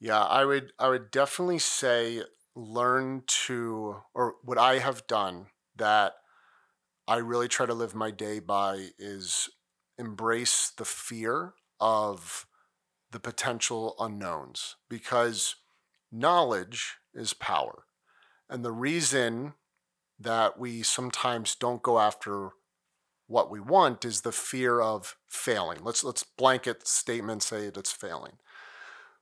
[0.00, 5.46] Yeah, I would I would definitely say learn to or what I have done
[5.76, 6.14] that
[7.08, 9.48] I really try to live my day by is
[9.98, 12.46] embrace the fear of
[13.10, 15.56] the potential unknowns because
[16.10, 17.86] knowledge is power.
[18.48, 19.54] And the reason
[20.18, 22.50] that we sometimes don't go after
[23.32, 25.78] what we want is the fear of failing.
[25.82, 28.34] Let's let's blanket statement say it's failing.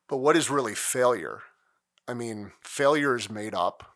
[0.08, 1.42] But what is really failure?
[2.08, 3.94] I mean, failure is made up.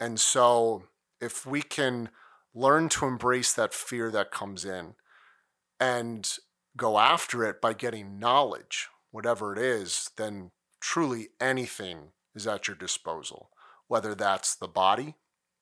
[0.00, 0.82] And so
[1.20, 2.08] if we can
[2.52, 4.94] learn to embrace that fear that comes in
[5.78, 6.28] and
[6.76, 10.50] go after it by getting knowledge, whatever it is, then
[10.80, 13.50] truly anything is at your disposal,
[13.86, 15.14] whether that's the body,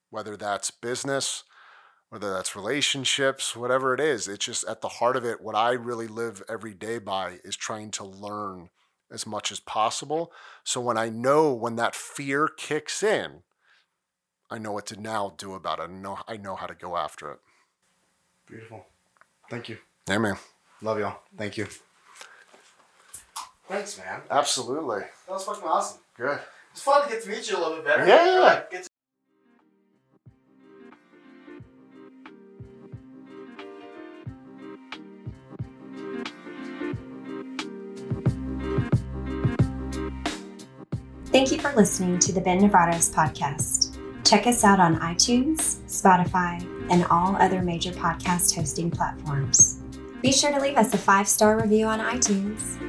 [0.08, 1.44] whether that's business,
[2.10, 4.28] whether that's relationships, whatever it is.
[4.28, 7.56] It's just at the heart of it, what I really live every day by is
[7.56, 8.70] trying to learn
[9.10, 10.32] as much as possible.
[10.64, 13.42] So when I know when that fear kicks in,
[14.50, 15.82] I know what to now do about it.
[15.82, 17.38] I know I know how to go after it.
[18.46, 18.86] Beautiful.
[19.50, 19.76] Thank you.
[20.08, 20.38] Yeah, man.
[20.80, 21.18] Love y'all.
[21.36, 21.66] Thank you.
[23.68, 24.22] Thanks, man.
[24.30, 25.00] Absolutely.
[25.00, 26.00] That was fucking awesome.
[26.16, 26.38] Good.
[26.72, 28.06] It's fun to get to meet you a little bit better.
[28.06, 28.38] Yeah, yeah.
[28.40, 28.87] Like, get
[41.38, 43.96] Thank you for listening to the Ben Nevares podcast.
[44.24, 46.60] Check us out on iTunes, Spotify,
[46.90, 49.80] and all other major podcast hosting platforms.
[50.20, 52.87] Be sure to leave us a five star review on iTunes.